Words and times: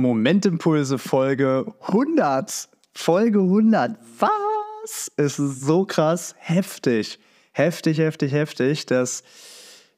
Momentimpulse 0.00 0.98
Folge 0.98 1.66
100. 1.86 2.68
Folge 2.92 3.38
100. 3.38 3.96
Was? 4.18 5.12
Es 5.16 5.38
ist 5.38 5.60
so 5.60 5.84
krass 5.84 6.34
heftig. 6.38 7.18
Heftig, 7.52 7.98
heftig, 7.98 8.32
heftig, 8.32 8.86
dass 8.86 9.22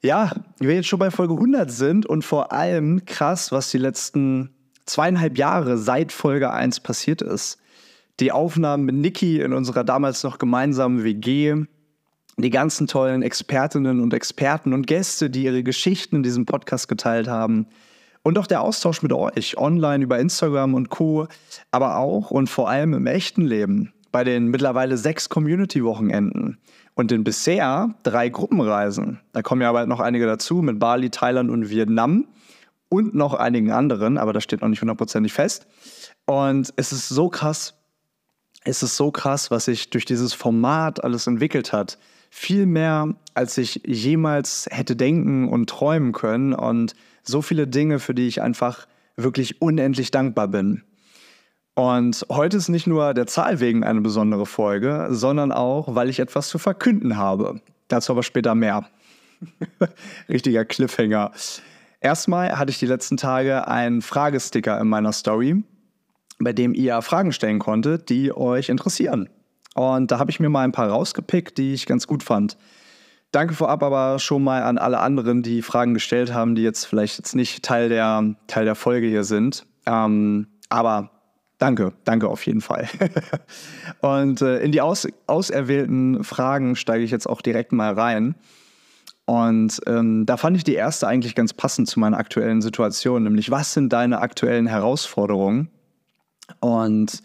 ja, 0.03 0.33
wir 0.59 0.75
jetzt 0.75 0.89
schon 0.89 0.99
bei 0.99 1.11
Folge 1.11 1.35
100 1.35 1.71
sind 1.71 2.07
und 2.07 2.25
vor 2.25 2.53
allem 2.53 3.05
krass, 3.05 3.53
was 3.53 3.71
die 3.71 3.79
letzten 3.79 4.51
zweieinhalb 4.85 5.39
Jahre 5.39 5.79
seit 5.79 6.11
Folge 6.13 6.51
1 6.51 6.81
passiert 6.81 7.23
ist. 7.23 7.59
Die 8.21 8.33
Aufnahmen 8.33 8.85
mit 8.85 8.97
Niki 8.97 9.41
in 9.41 9.53
unserer 9.53 9.85
damals 9.85 10.25
noch 10.25 10.39
gemeinsamen 10.39 11.05
WG, 11.05 11.65
die 12.37 12.51
ganzen 12.51 12.87
tollen 12.87 13.23
Expertinnen 13.23 14.01
und 14.01 14.13
Experten 14.13 14.73
und 14.73 14.87
Gäste, 14.87 15.31
die 15.31 15.45
ihre 15.45 15.63
Geschichten 15.63 16.17
in 16.17 16.23
diesem 16.23 16.47
Podcast 16.47 16.89
geteilt 16.89 17.29
haben. 17.29 17.67
Und 18.23 18.39
auch 18.39 18.47
der 18.47 18.63
Austausch 18.63 19.03
mit 19.03 19.13
euch, 19.13 19.59
online 19.59 20.05
über 20.05 20.19
Instagram 20.19 20.75
und 20.75 20.91
Co., 20.91 21.27
aber 21.71 21.97
auch 21.97 22.31
und 22.31 22.49
vor 22.49 22.69
allem 22.69 22.95
im 22.95 23.07
echten 23.07 23.43
Leben, 23.43 23.93
bei 24.13 24.23
den 24.23 24.49
mittlerweile 24.49 24.97
sechs 24.97 25.29
Community-Wochenenden 25.29 26.59
und 26.95 27.11
den 27.11 27.25
bisher 27.25 27.95
drei 28.03 28.29
Gruppenreisen. 28.29 29.21
Da 29.33 29.43
kommen 29.43 29.63
ja 29.63 29.73
bald 29.73 29.89
noch 29.89 30.01
einige 30.01 30.27
dazu 30.27 30.57
mit 30.57 30.79
Bali, 30.79 31.11
Thailand 31.11 31.51
und 31.51 31.69
Vietnam 31.69 32.27
und 32.89 33.15
noch 33.15 33.35
einigen 33.35 33.73
anderen, 33.73 34.19
aber 34.19 34.33
das 34.33 34.45
steht 34.45 34.61
noch 34.61 34.69
nicht 34.69 34.83
hundertprozentig 34.83 35.33
fest. 35.33 35.67
Und 36.27 36.73
es 36.77 36.93
ist 36.93 37.09
so 37.09 37.29
krass, 37.29 37.75
es 38.65 38.83
ist 38.83 38.97
so 38.97 39.11
krass, 39.11 39.51
was 39.51 39.65
sich 39.65 39.91
durch 39.91 40.05
dieses 40.05 40.35
Format 40.35 41.03
alles 41.03 41.27
entwickelt 41.27 41.73
hat. 41.73 41.99
Viel 42.31 42.67
mehr, 42.67 43.15
als 43.35 43.59
ich 43.59 43.83
jemals 43.85 44.69
hätte 44.71 44.95
denken 44.95 45.49
und 45.49 45.69
träumen 45.69 46.13
können. 46.13 46.55
Und 46.55 46.95
so 47.23 47.43
viele 47.43 47.67
Dinge, 47.67 47.99
für 47.99 48.15
die 48.15 48.27
ich 48.27 48.43
einfach 48.43 48.87
wirklich 49.17 49.61
unendlich 49.61 50.11
dankbar 50.11 50.49
bin. 50.49 50.83
Und 51.75 52.27
heute 52.29 52.59
ist 52.59 52.69
nicht 52.69 52.87
nur 52.87 53.15
der 53.15 53.27
Zahl 53.27 53.61
wegen 53.61 53.83
eine 53.83 54.03
besondere 54.03 54.45
Folge, 54.45 55.09
sondern 55.11 55.53
auch, 55.53 55.95
weil 55.95 56.11
ich 56.11 56.21
etwas 56.21 56.49
zu 56.49 56.59
verkünden 56.59 57.17
habe. 57.17 57.61
Dazu 57.89 58.13
aber 58.13 58.23
später 58.23 58.55
mehr. 58.55 58.87
Richtiger 60.29 60.65
Cliffhanger. 60.65 61.33
Erstmal 62.01 62.59
hatte 62.59 62.71
ich 62.71 62.79
die 62.79 62.87
letzten 62.87 63.17
Tage 63.17 63.69
einen 63.69 64.03
Fragesticker 64.03 64.79
in 64.81 64.89
meiner 64.89 65.13
Story, 65.13 65.63
bei 66.39 66.53
dem 66.53 66.75
ihr 66.75 67.01
Fragen 67.01 67.33
stellen 67.33 67.59
konntet, 67.59 68.11
die 68.11 68.37
euch 68.37 68.69
interessieren. 68.69 69.31
Und 69.75 70.11
da 70.11 70.19
habe 70.19 70.31
ich 70.31 70.41
mir 70.41 70.51
mal 70.51 70.65
ein 70.65 70.73
paar 70.73 70.89
rausgepickt, 70.89 71.57
die 71.57 71.73
ich 71.73 71.87
ganz 71.87 72.07
gut 72.07 72.23
fand. 72.23 72.59
Danke 73.33 73.55
vorab 73.55 73.83
aber 73.83 74.19
schon 74.19 74.45
mal 74.45 74.63
an 74.63 74.77
alle 74.77 75.01
anderen, 75.01 75.43
die 75.43 75.63
Fragen 75.63 75.95
gestellt 75.95 76.35
haben, 76.35 76.55
die 76.55 76.63
jetzt 76.63 76.85
vielleicht 76.85 77.17
jetzt 77.17 77.35
nicht 77.35 77.63
Teil 77.63 77.89
der, 77.89 78.35
Teil 78.47 78.67
der 78.67 78.75
Folge 78.75 79.07
hier 79.07 79.25
sind. 79.25 79.67
Ähm, 79.87 80.49
aber 80.69 81.11
danke, 81.57 81.95
danke 82.05 82.29
auf 82.29 82.45
jeden 82.45 82.61
Fall. 82.61 82.89
und 84.03 84.43
äh, 84.43 84.59
in 84.61 84.71
die 84.71 84.83
aus, 84.83 85.09
auserwählten 85.27 86.25
Fragen 86.25 86.77
steige 86.77 87.05
ich 87.05 87.11
jetzt 87.11 87.27
auch 87.27 87.41
direkt 87.41 87.73
mal 87.73 87.95
rein. 87.95 88.35
Und 89.25 89.81
ähm, 89.87 90.27
da 90.27 90.37
fand 90.37 90.59
ich 90.59 90.65
die 90.65 90.75
erste 90.75 91.07
eigentlich 91.09 91.35
ganz 91.35 91.55
passend 91.55 91.89
zu 91.89 92.01
meiner 92.01 92.19
aktuellen 92.19 92.61
Situation, 92.61 93.23
nämlich 93.23 93.51
was 93.51 93.73
sind 93.73 93.93
deine 93.95 94.21
aktuellen 94.21 94.67
Herausforderungen? 94.67 95.71
Und 96.61 97.23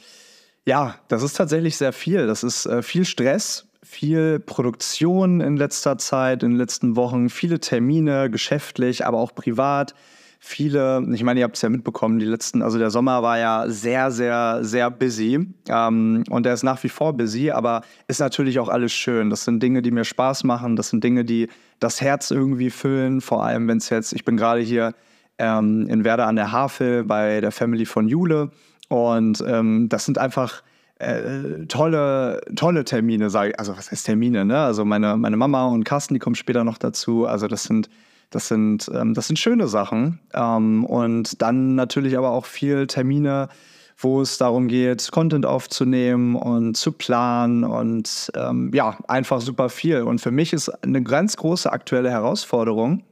ja, 0.65 0.95
das 1.09 1.23
ist 1.23 1.35
tatsächlich 1.35 1.75
sehr 1.75 1.91
viel. 1.91 2.27
Das 2.27 2.43
ist 2.43 2.65
äh, 2.65 2.81
viel 2.81 3.03
Stress, 3.03 3.66
viel 3.87 4.39
Produktion 4.39 5.39
in 5.39 5.55
letzter 5.55 5.97
Zeit, 5.97 6.43
in 6.43 6.51
den 6.51 6.57
letzten 6.57 6.97
Wochen, 6.97 7.29
viele 7.29 7.59
Termine, 7.59 8.29
geschäftlich, 8.29 9.05
aber 9.05 9.17
auch 9.17 9.33
privat. 9.33 9.95
Viele, 10.39 11.07
ich 11.13 11.23
meine, 11.23 11.39
ihr 11.39 11.45
habt 11.45 11.55
es 11.55 11.61
ja 11.61 11.69
mitbekommen, 11.69 12.19
die 12.19 12.25
letzten, 12.25 12.61
also 12.61 12.77
der 12.77 12.91
Sommer 12.91 13.23
war 13.23 13.39
ja 13.39 13.65
sehr, 13.69 14.11
sehr, 14.11 14.59
sehr 14.61 14.91
busy. 14.91 15.47
Ähm, 15.69 16.23
und 16.29 16.45
er 16.45 16.53
ist 16.53 16.63
nach 16.63 16.83
wie 16.83 16.89
vor 16.89 17.13
busy, 17.13 17.49
aber 17.49 17.81
ist 18.07 18.19
natürlich 18.19 18.59
auch 18.59 18.67
alles 18.67 18.91
schön. 18.91 19.29
Das 19.29 19.45
sind 19.45 19.63
Dinge, 19.63 19.81
die 19.81 19.91
mir 19.91 20.03
Spaß 20.03 20.43
machen. 20.43 20.75
Das 20.75 20.89
sind 20.89 21.03
Dinge, 21.03 21.23
die 21.23 21.47
das 21.79 22.01
Herz 22.01 22.29
irgendwie 22.29 22.69
füllen. 22.69 23.21
Vor 23.21 23.43
allem, 23.45 23.67
wenn 23.69 23.77
es 23.77 23.89
jetzt, 23.89 24.11
ich 24.13 24.25
bin 24.25 24.35
gerade 24.35 24.61
hier 24.61 24.93
ähm, 25.39 25.87
in 25.89 26.03
Werder 26.03 26.27
an 26.27 26.35
der 26.35 26.51
Havel 26.51 27.05
bei 27.05 27.39
der 27.39 27.51
Family 27.51 27.85
von 27.85 28.07
Jule. 28.07 28.51
Und 28.89 29.43
ähm, 29.47 29.87
das 29.89 30.05
sind 30.05 30.17
einfach 30.17 30.61
äh, 30.99 31.65
tolle, 31.67 32.41
tolle 32.55 32.83
Termine, 32.83 33.29
sage 33.29 33.51
ich. 33.51 33.59
Also 33.59 33.77
was 33.77 33.91
heißt 33.91 34.05
Termine, 34.05 34.45
ne? 34.45 34.59
Also 34.59 34.85
meine, 34.85 35.17
meine 35.17 35.37
Mama 35.37 35.67
und 35.67 35.83
Carsten, 35.83 36.13
die 36.13 36.19
kommen 36.19 36.35
später 36.35 36.63
noch 36.63 36.77
dazu. 36.77 37.25
Also 37.25 37.47
das 37.47 37.63
sind, 37.63 37.89
das 38.29 38.47
sind, 38.47 38.89
ähm, 38.93 39.13
das 39.13 39.27
sind 39.27 39.37
schöne 39.37 39.67
Sachen. 39.67 40.19
Ähm, 40.33 40.85
und 40.85 41.41
dann 41.41 41.75
natürlich 41.75 42.17
aber 42.17 42.31
auch 42.31 42.45
viel 42.45 42.87
Termine, 42.87 43.49
wo 43.97 44.21
es 44.21 44.37
darum 44.37 44.67
geht, 44.67 45.11
Content 45.11 45.45
aufzunehmen 45.45 46.35
und 46.35 46.75
zu 46.77 46.91
planen 46.91 47.63
und 47.63 48.31
ähm, 48.35 48.71
ja, 48.73 48.97
einfach 49.07 49.41
super 49.41 49.69
viel. 49.69 50.03
Und 50.03 50.21
für 50.21 50.31
mich 50.31 50.53
ist 50.53 50.69
eine 50.83 51.01
ganz 51.03 51.35
große 51.37 51.71
aktuelle 51.71 52.11
Herausforderung, 52.11 53.03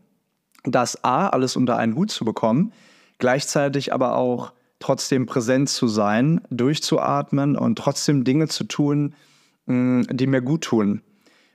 das 0.63 1.03
A, 1.03 1.27
alles 1.29 1.55
unter 1.55 1.77
einen 1.77 1.95
Hut 1.95 2.11
zu 2.11 2.23
bekommen, 2.23 2.71
gleichzeitig 3.17 3.93
aber 3.93 4.15
auch 4.15 4.53
trotzdem 4.79 5.25
präsent 5.25 5.69
zu 5.69 5.87
sein, 5.87 6.41
durchzuatmen 6.49 7.55
und 7.55 7.77
trotzdem 7.77 8.23
Dinge 8.23 8.47
zu 8.47 8.65
tun, 8.65 9.15
mm, 9.65 10.03
die 10.11 10.27
mir 10.27 10.41
gut 10.41 10.65
tun. 10.65 11.01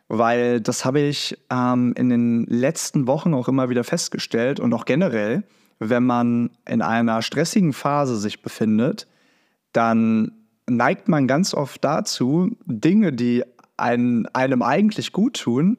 Weil 0.08 0.60
das 0.60 0.84
habe 0.84 1.00
ich 1.00 1.38
ähm, 1.50 1.92
in 1.96 2.08
den 2.08 2.44
letzten 2.46 3.06
Wochen 3.06 3.32
auch 3.34 3.48
immer 3.48 3.70
wieder 3.70 3.84
festgestellt 3.84 4.58
und 4.58 4.72
auch 4.74 4.84
generell, 4.84 5.44
wenn 5.78 6.04
man 6.04 6.50
in 6.68 6.82
einer 6.82 7.22
stressigen 7.22 7.72
Phase 7.72 8.16
sich 8.16 8.42
befindet, 8.42 9.06
dann 9.72 10.32
neigt 10.68 11.08
man 11.08 11.26
ganz 11.26 11.54
oft 11.54 11.84
dazu, 11.84 12.56
Dinge, 12.66 13.12
die 13.12 13.44
einen, 13.76 14.26
einem 14.26 14.62
eigentlich 14.62 15.12
gut 15.12 15.40
tun, 15.40 15.78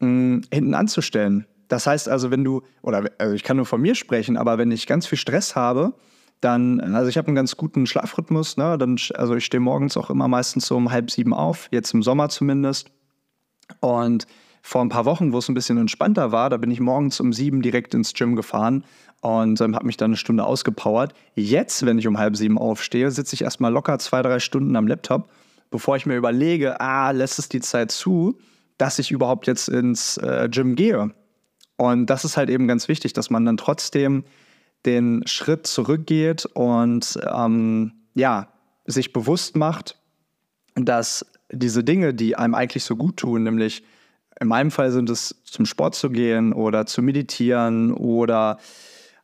mh, 0.00 0.42
hinten 0.52 0.74
anzustellen. 0.74 1.46
Das 1.68 1.86
heißt 1.86 2.08
also, 2.08 2.30
wenn 2.30 2.44
du, 2.44 2.62
oder 2.82 3.04
also 3.18 3.34
ich 3.34 3.44
kann 3.44 3.56
nur 3.56 3.66
von 3.66 3.80
mir 3.80 3.94
sprechen, 3.94 4.36
aber 4.36 4.58
wenn 4.58 4.70
ich 4.70 4.86
ganz 4.86 5.06
viel 5.06 5.18
Stress 5.18 5.54
habe, 5.54 5.94
dann, 6.40 6.80
also 6.80 7.08
ich 7.08 7.18
habe 7.18 7.28
einen 7.28 7.36
ganz 7.36 7.56
guten 7.56 7.86
Schlafrhythmus, 7.86 8.56
ne? 8.56 8.78
dann, 8.78 8.96
also 9.14 9.34
ich 9.34 9.44
stehe 9.44 9.60
morgens 9.60 9.96
auch 9.96 10.10
immer 10.10 10.28
meistens 10.28 10.66
so 10.66 10.76
um 10.76 10.90
halb 10.90 11.10
sieben 11.10 11.34
auf, 11.34 11.68
jetzt 11.70 11.92
im 11.94 12.02
Sommer 12.02 12.28
zumindest. 12.28 12.90
Und 13.80 14.26
vor 14.62 14.82
ein 14.82 14.88
paar 14.88 15.04
Wochen, 15.04 15.32
wo 15.32 15.38
es 15.38 15.48
ein 15.48 15.54
bisschen 15.54 15.78
entspannter 15.78 16.32
war, 16.32 16.50
da 16.50 16.56
bin 16.56 16.70
ich 16.70 16.80
morgens 16.80 17.20
um 17.20 17.32
sieben 17.32 17.62
direkt 17.62 17.94
ins 17.94 18.12
Gym 18.12 18.36
gefahren 18.36 18.84
und 19.20 19.60
ähm, 19.60 19.74
habe 19.74 19.86
mich 19.86 19.96
dann 19.96 20.10
eine 20.10 20.16
Stunde 20.16 20.44
ausgepowert. 20.44 21.14
Jetzt, 21.34 21.84
wenn 21.86 21.98
ich 21.98 22.06
um 22.06 22.18
halb 22.18 22.36
sieben 22.36 22.58
aufstehe, 22.58 23.10
sitze 23.10 23.34
ich 23.34 23.42
erstmal 23.42 23.72
locker 23.72 23.98
zwei, 23.98 24.22
drei 24.22 24.38
Stunden 24.38 24.76
am 24.76 24.86
Laptop, 24.86 25.30
bevor 25.70 25.96
ich 25.96 26.06
mir 26.06 26.16
überlege, 26.16 26.80
ah, 26.80 27.10
lässt 27.10 27.38
es 27.38 27.48
die 27.48 27.60
Zeit 27.60 27.90
zu, 27.90 28.38
dass 28.76 28.98
ich 28.98 29.10
überhaupt 29.10 29.46
jetzt 29.46 29.68
ins 29.68 30.18
äh, 30.18 30.48
Gym 30.50 30.76
gehe. 30.76 31.10
Und 31.76 32.06
das 32.06 32.24
ist 32.24 32.36
halt 32.36 32.50
eben 32.50 32.68
ganz 32.68 32.88
wichtig, 32.88 33.12
dass 33.12 33.30
man 33.30 33.44
dann 33.44 33.56
trotzdem 33.56 34.24
den 34.86 35.26
Schritt 35.26 35.66
zurückgeht 35.66 36.46
und 36.46 37.18
ähm, 37.32 37.92
ja, 38.14 38.48
sich 38.86 39.12
bewusst 39.12 39.56
macht, 39.56 39.98
dass 40.74 41.26
diese 41.50 41.84
Dinge, 41.84 42.14
die 42.14 42.36
einem 42.36 42.54
eigentlich 42.54 42.84
so 42.84 42.96
gut 42.96 43.18
tun, 43.18 43.42
nämlich 43.42 43.82
in 44.40 44.48
meinem 44.48 44.70
Fall 44.70 44.92
sind 44.92 45.10
es 45.10 45.42
zum 45.44 45.66
Sport 45.66 45.94
zu 45.94 46.10
gehen 46.10 46.52
oder 46.52 46.86
zu 46.86 47.02
meditieren 47.02 47.92
oder 47.92 48.58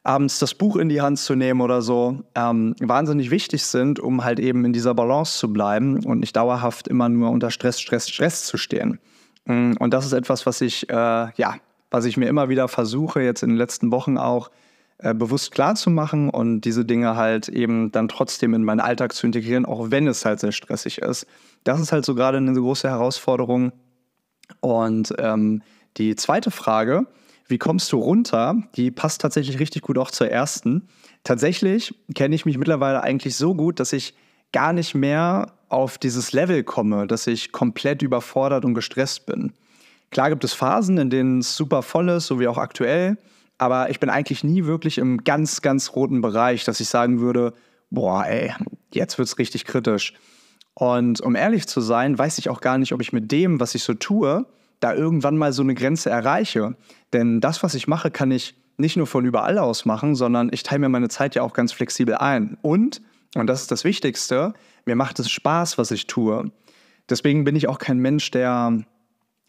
abends 0.03 0.39
das 0.39 0.55
Buch 0.55 0.77
in 0.77 0.89
die 0.89 1.01
Hand 1.01 1.19
zu 1.19 1.35
nehmen 1.35 1.61
oder 1.61 1.81
so, 1.81 2.23
ähm, 2.35 2.75
wahnsinnig 2.81 3.31
wichtig 3.31 3.65
sind, 3.65 3.99
um 3.99 4.23
halt 4.23 4.39
eben 4.39 4.65
in 4.65 4.73
dieser 4.73 4.95
Balance 4.95 5.39
zu 5.39 5.53
bleiben 5.53 6.05
und 6.05 6.21
nicht 6.21 6.37
dauerhaft 6.37 6.89
immer 6.89 7.09
nur 7.09 7.31
unter 7.31 7.51
Stress, 7.51 7.81
Stress, 7.81 8.09
Stress 8.09 8.45
zu 8.45 8.59
stehen. 8.59 8.99
Mm, 9.47 9.73
und 9.79 9.95
das 9.95 10.05
ist 10.05 10.13
etwas, 10.13 10.47
was 10.47 10.61
ich, 10.61 10.91
äh, 10.91 10.93
ja, 10.95 11.55
was 11.91 12.05
ich 12.05 12.17
mir 12.17 12.29
immer 12.29 12.49
wieder 12.49 12.69
versuche, 12.69 13.23
jetzt 13.23 13.43
in 13.43 13.51
den 13.51 13.59
letzten 13.59 13.91
Wochen 13.93 14.19
auch 14.19 14.51
äh, 14.99 15.13
bewusst 15.13 15.51
klar 15.51 15.75
zu 15.75 15.91
machen 15.91 16.31
und 16.31 16.61
diese 16.61 16.85
Dinge 16.85 17.17
halt 17.17 17.49
eben 17.49 17.91
dann 17.91 18.09
trotzdem 18.09 18.55
in 18.55 18.63
meinen 18.63 18.81
Alltag 18.81 19.13
zu 19.13 19.27
integrieren, 19.27 19.67
auch 19.67 19.91
wenn 19.91 20.07
es 20.07 20.25
halt 20.25 20.41
sehr 20.41 20.53
stressig 20.53 20.99
ist. 20.99 21.27
Das 21.65 21.81
ist 21.81 21.93
halt 21.93 22.05
so 22.05 22.15
gerade 22.15 22.39
eine 22.39 22.55
große 22.55 22.89
Herausforderung. 22.89 23.73
Und 24.61 25.15
ähm, 25.19 25.63
die 25.97 26.15
zweite 26.17 26.51
Frage, 26.51 27.07
wie 27.49 27.59
kommst 27.59 27.93
du 27.93 27.99
runter? 27.99 28.57
Die 28.77 28.91
passt 28.91 29.21
tatsächlich 29.21 29.59
richtig 29.59 29.83
gut 29.83 29.99
auch 29.99 30.11
zur 30.11 30.31
ersten. 30.31 30.89
Tatsächlich 31.25 31.95
kenne 32.15 32.35
ich 32.35 32.47
mich 32.47 32.59
mittlerweile 32.59 33.03
eigentlich 33.03 33.37
so 33.37 33.55
gut, 33.55 33.81
dass 33.81 33.93
ich 33.93 34.15
gar 34.53 34.73
nicht 34.73 34.95
mehr 34.95 35.55
auf 35.69 35.99
dieses 35.99 36.33
Level 36.33 36.63
komme, 36.63 37.07
dass 37.07 37.27
ich 37.27 37.51
komplett 37.51 38.03
überfordert 38.03 38.65
und 38.65 38.75
gestresst 38.75 39.27
bin. 39.27 39.53
Klar 40.11 40.31
gibt 40.31 40.45
es 40.45 40.55
Phasen, 40.55 40.99
in 40.99 41.11
denen 41.11 41.41
es 41.41 41.57
super 41.57 41.83
voll 41.83 42.09
ist, 42.11 42.29
so 42.29 42.39
wie 42.39 42.47
auch 42.47 42.59
aktuell 42.59 43.19
aber 43.59 43.91
ich 43.91 44.01
bin 44.01 44.11
eigentlich 44.11 44.45
nie 44.45 44.65
wirklich 44.65 44.99
im 44.99 45.25
ganz, 45.25 45.63
ganz 45.63 45.95
roten 45.95 46.21
Bereich, 46.21 46.65
dass 46.65 46.81
ich 46.81 46.89
sagen 46.89 47.21
würde, 47.21 47.55
boah, 47.91 48.25
ey, 48.27 48.53
jetzt 48.93 49.19
wird 49.19 49.29
es 49.29 49.39
richtig 49.39 49.65
kritisch. 49.65 50.15
Und 50.75 51.21
um 51.21 51.37
ehrlich 51.37 51.69
zu 51.69 51.81
sein, 51.81 52.19
weiß 52.19 52.39
ich 52.39 52.51
auch 52.51 52.61
gar 52.61 52.79
nicht, 52.79 52.93
ob 52.93 53.01
ich 53.01 53.13
mit 53.13 53.31
dem, 53.31 53.61
was 53.61 53.75
ich 53.75 53.85
so 53.85 53.95
tue, 53.95 54.45
da 54.81 54.93
irgendwann 54.93 55.39
mal 55.39 55.53
so 55.53 55.63
eine 55.63 55.75
Grenze 55.75 56.11
erreiche. 56.11 56.77
Denn 57.13 57.41
das, 57.41 57.63
was 57.63 57.75
ich 57.75 57.87
mache, 57.87 58.11
kann 58.11 58.31
ich 58.31 58.57
nicht 58.77 58.97
nur 58.97 59.07
von 59.07 59.25
überall 59.25 59.59
aus 59.59 59.85
machen, 59.85 60.17
sondern 60.17 60.51
ich 60.53 60.65
teile 60.65 60.81
mir 60.81 60.89
meine 60.89 61.09
Zeit 61.09 61.37
ja 61.37 61.43
auch 61.43 61.53
ganz 61.53 61.73
flexibel 61.73 62.17
ein. 62.17 62.59
Und, 62.61 63.01
und 63.37 63.47
das 63.47 63.63
ist 63.63 63.71
das 63.71 63.85
Wichtigste, 63.85 64.53
mir 64.85 64.97
macht 64.97 65.19
es 65.21 65.31
Spaß, 65.31 65.79
was 65.79 65.93
ich 65.93 66.09
tue. 66.09 66.51
Deswegen 67.09 67.45
bin 67.45 67.55
ich 67.55 67.69
auch 67.69 67.79
kein 67.79 67.99
Mensch, 67.99 68.31
der 68.33 68.85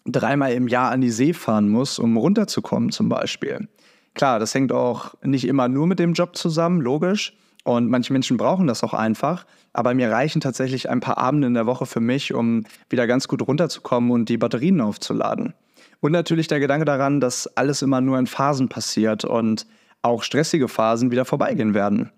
dreimal 0.06 0.54
im 0.54 0.68
Jahr 0.68 0.92
an 0.92 1.02
die 1.02 1.10
See 1.10 1.34
fahren 1.34 1.70
muss, 1.70 1.98
um 1.98 2.18
runterzukommen 2.18 2.92
zum 2.92 3.10
Beispiel. 3.10 3.68
Klar, 4.16 4.40
das 4.40 4.56
hängt 4.56 4.72
auch 4.72 5.14
nicht 5.22 5.46
immer 5.48 5.68
nur 5.68 5.88
mit 5.88 6.00
dem 6.00 6.14
Job 6.14 6.36
zusammen, 6.36 6.82
logisch. 6.82 7.38
Und 7.64 7.90
manche 7.90 8.14
Menschen 8.14 8.38
brauchen 8.38 8.68
das 8.68 8.84
auch 8.84 8.94
einfach. 8.94 9.46
Aber 9.74 9.94
mir 9.94 10.10
reichen 10.10 10.40
tatsächlich 10.40 10.90
ein 10.90 11.02
paar 11.02 11.18
Abende 11.18 11.48
in 11.48 11.54
der 11.54 11.66
Woche 11.66 11.86
für 11.86 12.00
mich, 12.00 12.34
um 12.34 12.64
wieder 12.90 13.08
ganz 13.08 13.28
gut 13.28 13.46
runterzukommen 13.46 14.12
und 14.12 14.30
die 14.30 14.38
Batterien 14.38 14.82
aufzuladen. 14.82 15.54
Und 16.00 16.12
natürlich 16.12 16.48
der 16.48 16.60
Gedanke 16.60 16.86
daran, 16.86 17.20
dass 17.20 17.48
alles 17.58 17.82
immer 17.82 18.00
nur 18.00 18.18
in 18.18 18.28
Phasen 18.28 18.70
passiert 18.70 19.26
und 19.26 19.66
auch 20.02 20.24
stressige 20.24 20.68
Phasen 20.68 21.12
wieder 21.12 21.26
vorbeigehen 21.26 21.74
werden. 21.74 22.12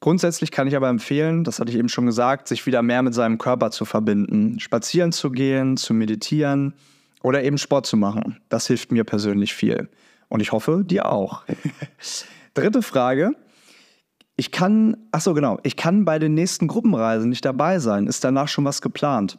Grundsätzlich 0.00 0.50
kann 0.50 0.68
ich 0.68 0.76
aber 0.76 0.88
empfehlen, 0.88 1.42
das 1.42 1.58
hatte 1.58 1.70
ich 1.70 1.78
eben 1.78 1.88
schon 1.88 2.06
gesagt, 2.06 2.48
sich 2.48 2.66
wieder 2.66 2.82
mehr 2.82 3.02
mit 3.02 3.14
seinem 3.14 3.38
Körper 3.38 3.70
zu 3.70 3.84
verbinden, 3.84 4.60
spazieren 4.60 5.10
zu 5.10 5.30
gehen, 5.30 5.76
zu 5.76 5.94
meditieren 5.94 6.74
oder 7.22 7.42
eben 7.42 7.58
Sport 7.58 7.86
zu 7.86 7.96
machen. 7.96 8.38
Das 8.48 8.66
hilft 8.68 8.92
mir 8.92 9.04
persönlich 9.04 9.54
viel. 9.54 9.88
Und 10.28 10.40
ich 10.40 10.52
hoffe, 10.52 10.82
dir 10.84 11.10
auch. 11.10 11.44
Dritte 12.54 12.82
Frage. 12.82 13.32
Ich 14.36 14.50
kann, 14.50 14.96
ach 15.12 15.20
so 15.20 15.32
genau, 15.32 15.58
ich 15.62 15.76
kann 15.76 16.04
bei 16.04 16.18
den 16.18 16.34
nächsten 16.34 16.66
Gruppenreisen 16.66 17.30
nicht 17.30 17.44
dabei 17.44 17.78
sein. 17.78 18.06
Ist 18.06 18.22
danach 18.22 18.48
schon 18.48 18.64
was 18.64 18.82
geplant? 18.82 19.38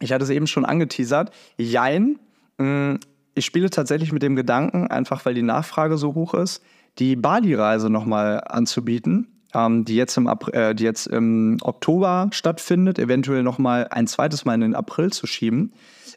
Ich 0.00 0.12
hatte 0.12 0.24
es 0.24 0.30
eben 0.30 0.46
schon 0.46 0.64
angeteasert. 0.64 1.30
Jein. 1.56 2.18
Mm, 2.58 2.94
ich 3.34 3.44
spiele 3.44 3.70
tatsächlich 3.70 4.12
mit 4.12 4.22
dem 4.22 4.34
Gedanken, 4.34 4.88
einfach 4.88 5.24
weil 5.24 5.34
die 5.34 5.42
Nachfrage 5.42 5.96
so 5.96 6.14
hoch 6.14 6.34
ist, 6.34 6.62
die 6.98 7.16
Bali-Reise 7.16 7.90
nochmal 7.90 8.42
anzubieten, 8.46 9.28
ähm, 9.54 9.84
die, 9.84 9.94
jetzt 9.94 10.16
im 10.16 10.28
äh, 10.52 10.74
die 10.74 10.84
jetzt 10.84 11.06
im 11.06 11.58
Oktober 11.62 12.28
stattfindet, 12.32 12.98
eventuell 12.98 13.42
nochmal 13.42 13.88
ein 13.90 14.06
zweites 14.06 14.44
Mal 14.44 14.54
in 14.54 14.62
den 14.62 14.74
April 14.74 15.12
zu 15.12 15.26
schieben. 15.26 15.72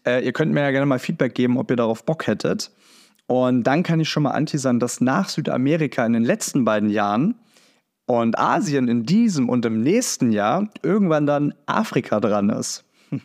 Äh, 0.05 0.25
ihr 0.25 0.33
könnt 0.33 0.53
mir 0.53 0.61
ja 0.61 0.71
gerne 0.71 0.85
mal 0.85 0.99
Feedback 0.99 1.35
geben, 1.35 1.57
ob 1.57 1.69
ihr 1.69 1.77
darauf 1.77 2.05
Bock 2.05 2.25
hättet. 2.27 2.71
Und 3.29 3.61
dann 3.61 3.83
kann 3.83 3.99
ich 3.99 4.09
schon 4.09 4.23
mal 4.23 4.31
anteasern, 4.31 4.79
dass 4.79 5.01
nach 5.01 5.29
Südamerika 5.29 6.03
in 6.03 6.13
den 6.13 6.23
letzten 6.23 6.65
beiden 6.65 6.89
Jahren 6.89 7.35
und 8.07 8.39
Asien 8.39 8.87
in 8.87 9.05
diesem 9.05 9.49
und 9.49 9.67
im 9.67 9.81
nächsten 9.81 10.31
Jahr 10.31 10.67
irgendwann 10.81 11.27
dann 11.27 11.53
Afrika 11.67 12.19
dran 12.19 12.49
ist. 12.49 12.85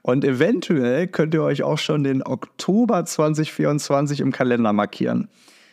Und 0.00 0.24
eventuell 0.24 1.06
könnt 1.06 1.34
ihr 1.34 1.42
euch 1.42 1.62
auch 1.62 1.76
schon 1.76 2.02
den 2.02 2.22
Oktober 2.22 3.04
2024 3.04 4.20
im 4.20 4.32
Kalender 4.32 4.72
markieren. 4.72 5.28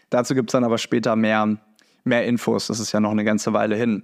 Dazu 0.10 0.36
gibt 0.36 0.50
es 0.50 0.52
dann 0.52 0.66
aber 0.66 0.78
später 0.78 1.16
mehr, 1.16 1.56
mehr 2.04 2.26
Infos. 2.26 2.68
Das 2.68 2.82
ist 2.82 2.92
ja 2.92 3.00
noch 3.00 3.12
eine 3.12 3.24
ganze 3.24 3.54
Weile 3.54 3.78
hin. 3.78 4.04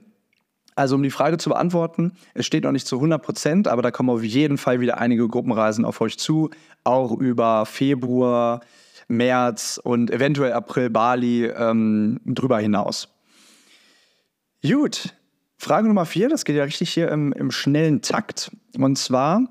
Also 0.75 0.95
um 0.95 1.03
die 1.03 1.11
Frage 1.11 1.37
zu 1.37 1.49
beantworten, 1.49 2.13
es 2.33 2.45
steht 2.45 2.63
noch 2.63 2.71
nicht 2.71 2.87
zu 2.87 2.95
100 2.95 3.21
Prozent, 3.21 3.67
aber 3.67 3.81
da 3.81 3.91
kommen 3.91 4.09
auf 4.09 4.23
jeden 4.23 4.57
Fall 4.57 4.79
wieder 4.79 4.99
einige 4.99 5.27
Gruppenreisen 5.27 5.83
auf 5.83 5.99
euch 5.99 6.17
zu, 6.17 6.49
auch 6.85 7.11
über 7.11 7.65
Februar, 7.65 8.61
März 9.07 9.79
und 9.83 10.11
eventuell 10.11 10.53
April 10.53 10.89
Bali 10.89 11.45
ähm, 11.45 12.19
drüber 12.25 12.59
hinaus. 12.59 13.09
Gut, 14.63 15.13
Frage 15.57 15.87
Nummer 15.87 16.05
vier, 16.05 16.29
das 16.29 16.45
geht 16.45 16.55
ja 16.55 16.63
richtig 16.63 16.91
hier 16.91 17.09
im, 17.09 17.31
im 17.33 17.51
schnellen 17.51 18.01
Takt. 18.01 18.51
Und 18.77 18.97
zwar, 18.97 19.41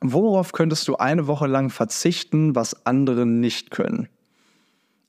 worauf 0.00 0.52
könntest 0.52 0.86
du 0.88 0.96
eine 0.96 1.26
Woche 1.26 1.46
lang 1.46 1.70
verzichten, 1.70 2.54
was 2.54 2.86
andere 2.86 3.26
nicht 3.26 3.70
können? 3.70 4.08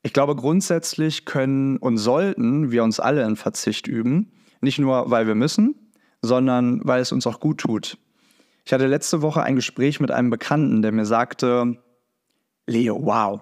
Ich 0.02 0.14
glaube, 0.14 0.36
grundsätzlich 0.36 1.26
können 1.26 1.78
und 1.78 1.98
sollten 1.98 2.72
wir 2.72 2.84
uns 2.84 3.00
alle 3.00 3.24
in 3.24 3.36
Verzicht 3.36 3.88
üben. 3.88 4.32
Nicht 4.60 4.80
nur, 4.80 5.10
weil 5.10 5.28
wir 5.28 5.36
müssen, 5.36 5.76
sondern 6.22 6.82
weil 6.84 7.02
es 7.02 7.12
uns 7.12 7.26
auch 7.28 7.40
gut 7.40 7.60
tut. 7.60 7.98
Ich 8.66 8.74
hatte 8.74 8.88
letzte 8.88 9.22
Woche 9.22 9.44
ein 9.44 9.56
Gespräch 9.56 10.00
mit 10.00 10.12
einem 10.12 10.30
Bekannten, 10.30 10.82
der 10.82 10.92
mir 10.92 11.06
sagte, 11.06 11.78
Leo, 12.66 13.00
wow, 13.04 13.42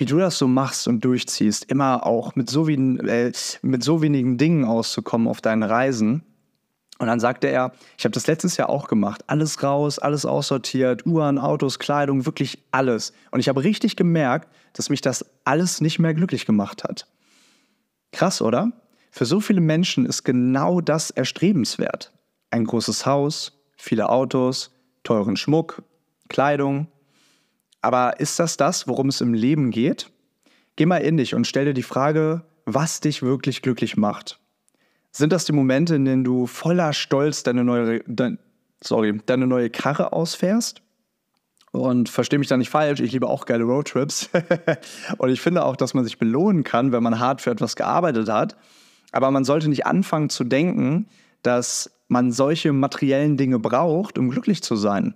wie 0.00 0.06
du 0.06 0.18
das 0.18 0.38
so 0.38 0.48
machst 0.48 0.88
und 0.88 1.04
durchziehst, 1.04 1.70
immer 1.70 2.06
auch 2.06 2.34
mit 2.34 2.48
so, 2.48 2.66
wen, 2.66 3.06
äh, 3.06 3.32
mit 3.60 3.84
so 3.84 4.00
wenigen 4.00 4.38
Dingen 4.38 4.64
auszukommen 4.64 5.28
auf 5.28 5.42
deinen 5.42 5.62
Reisen. 5.62 6.22
Und 6.98 7.08
dann 7.08 7.20
sagte 7.20 7.48
er, 7.48 7.72
ich 7.98 8.04
habe 8.04 8.14
das 8.14 8.26
letztes 8.26 8.56
Jahr 8.56 8.70
auch 8.70 8.88
gemacht. 8.88 9.22
Alles 9.26 9.62
raus, 9.62 9.98
alles 9.98 10.24
aussortiert, 10.24 11.04
Uhren, 11.04 11.38
Autos, 11.38 11.78
Kleidung, 11.78 12.24
wirklich 12.24 12.64
alles. 12.70 13.12
Und 13.30 13.40
ich 13.40 13.50
habe 13.50 13.62
richtig 13.62 13.94
gemerkt, 13.94 14.48
dass 14.72 14.88
mich 14.88 15.02
das 15.02 15.26
alles 15.44 15.82
nicht 15.82 15.98
mehr 15.98 16.14
glücklich 16.14 16.46
gemacht 16.46 16.82
hat. 16.82 17.06
Krass, 18.10 18.40
oder? 18.40 18.72
Für 19.10 19.26
so 19.26 19.38
viele 19.38 19.60
Menschen 19.60 20.06
ist 20.06 20.24
genau 20.24 20.80
das 20.80 21.10
erstrebenswert. 21.10 22.10
Ein 22.50 22.64
großes 22.64 23.04
Haus, 23.04 23.60
viele 23.76 24.08
Autos, 24.08 24.70
teuren 25.02 25.36
Schmuck, 25.36 25.82
Kleidung. 26.28 26.86
Aber 27.82 28.20
ist 28.20 28.38
das 28.38 28.56
das, 28.56 28.86
worum 28.86 29.08
es 29.08 29.20
im 29.20 29.34
Leben 29.34 29.70
geht? 29.70 30.10
Geh 30.76 30.86
mal 30.86 30.98
in 30.98 31.16
dich 31.16 31.34
und 31.34 31.46
stell 31.46 31.64
dir 31.64 31.74
die 31.74 31.82
Frage, 31.82 32.42
was 32.64 33.00
dich 33.00 33.22
wirklich 33.22 33.62
glücklich 33.62 33.96
macht. 33.96 34.38
Sind 35.12 35.32
das 35.32 35.44
die 35.44 35.52
Momente, 35.52 35.96
in 35.96 36.04
denen 36.04 36.24
du 36.24 36.46
voller 36.46 36.92
Stolz 36.92 37.42
deine 37.42 37.64
neue, 37.64 38.00
dein, 38.06 38.38
sorry, 38.82 39.20
deine 39.26 39.46
neue 39.46 39.70
Karre 39.70 40.12
ausfährst? 40.12 40.82
Und 41.72 42.08
verstehe 42.08 42.38
mich 42.38 42.48
da 42.48 42.56
nicht 42.56 42.70
falsch, 42.70 43.00
ich 43.00 43.12
liebe 43.12 43.28
auch 43.28 43.46
geile 43.46 43.64
Roadtrips. 43.64 44.28
und 45.18 45.30
ich 45.30 45.40
finde 45.40 45.64
auch, 45.64 45.76
dass 45.76 45.94
man 45.94 46.04
sich 46.04 46.18
belohnen 46.18 46.64
kann, 46.64 46.92
wenn 46.92 47.02
man 47.02 47.20
hart 47.20 47.40
für 47.40 47.50
etwas 47.50 47.76
gearbeitet 47.76 48.28
hat. 48.28 48.56
Aber 49.12 49.30
man 49.30 49.44
sollte 49.44 49.68
nicht 49.68 49.86
anfangen 49.86 50.30
zu 50.30 50.44
denken, 50.44 51.06
dass 51.42 51.90
man 52.08 52.32
solche 52.32 52.72
materiellen 52.72 53.36
Dinge 53.36 53.58
braucht, 53.58 54.18
um 54.18 54.30
glücklich 54.30 54.62
zu 54.62 54.76
sein. 54.76 55.14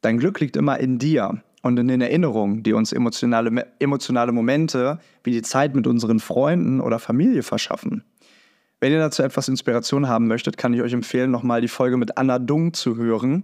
Dein 0.00 0.18
Glück 0.18 0.40
liegt 0.40 0.56
immer 0.56 0.78
in 0.78 0.98
dir 0.98 1.42
und 1.62 1.78
in 1.78 1.88
den 1.88 2.00
Erinnerungen, 2.00 2.62
die 2.62 2.72
uns 2.72 2.92
emotionale, 2.92 3.66
emotionale 3.78 4.32
Momente 4.32 4.98
wie 5.24 5.32
die 5.32 5.42
Zeit 5.42 5.74
mit 5.74 5.86
unseren 5.86 6.20
Freunden 6.20 6.80
oder 6.80 6.98
Familie 6.98 7.42
verschaffen. 7.42 8.04
Wenn 8.80 8.92
ihr 8.92 8.98
dazu 8.98 9.22
etwas 9.22 9.48
Inspiration 9.48 10.08
haben 10.08 10.26
möchtet, 10.26 10.56
kann 10.56 10.72
ich 10.72 10.80
euch 10.80 10.94
empfehlen, 10.94 11.30
nochmal 11.30 11.60
die 11.60 11.68
Folge 11.68 11.98
mit 11.98 12.16
Anna 12.16 12.38
Dung 12.38 12.72
zu 12.72 12.96
hören. 12.96 13.42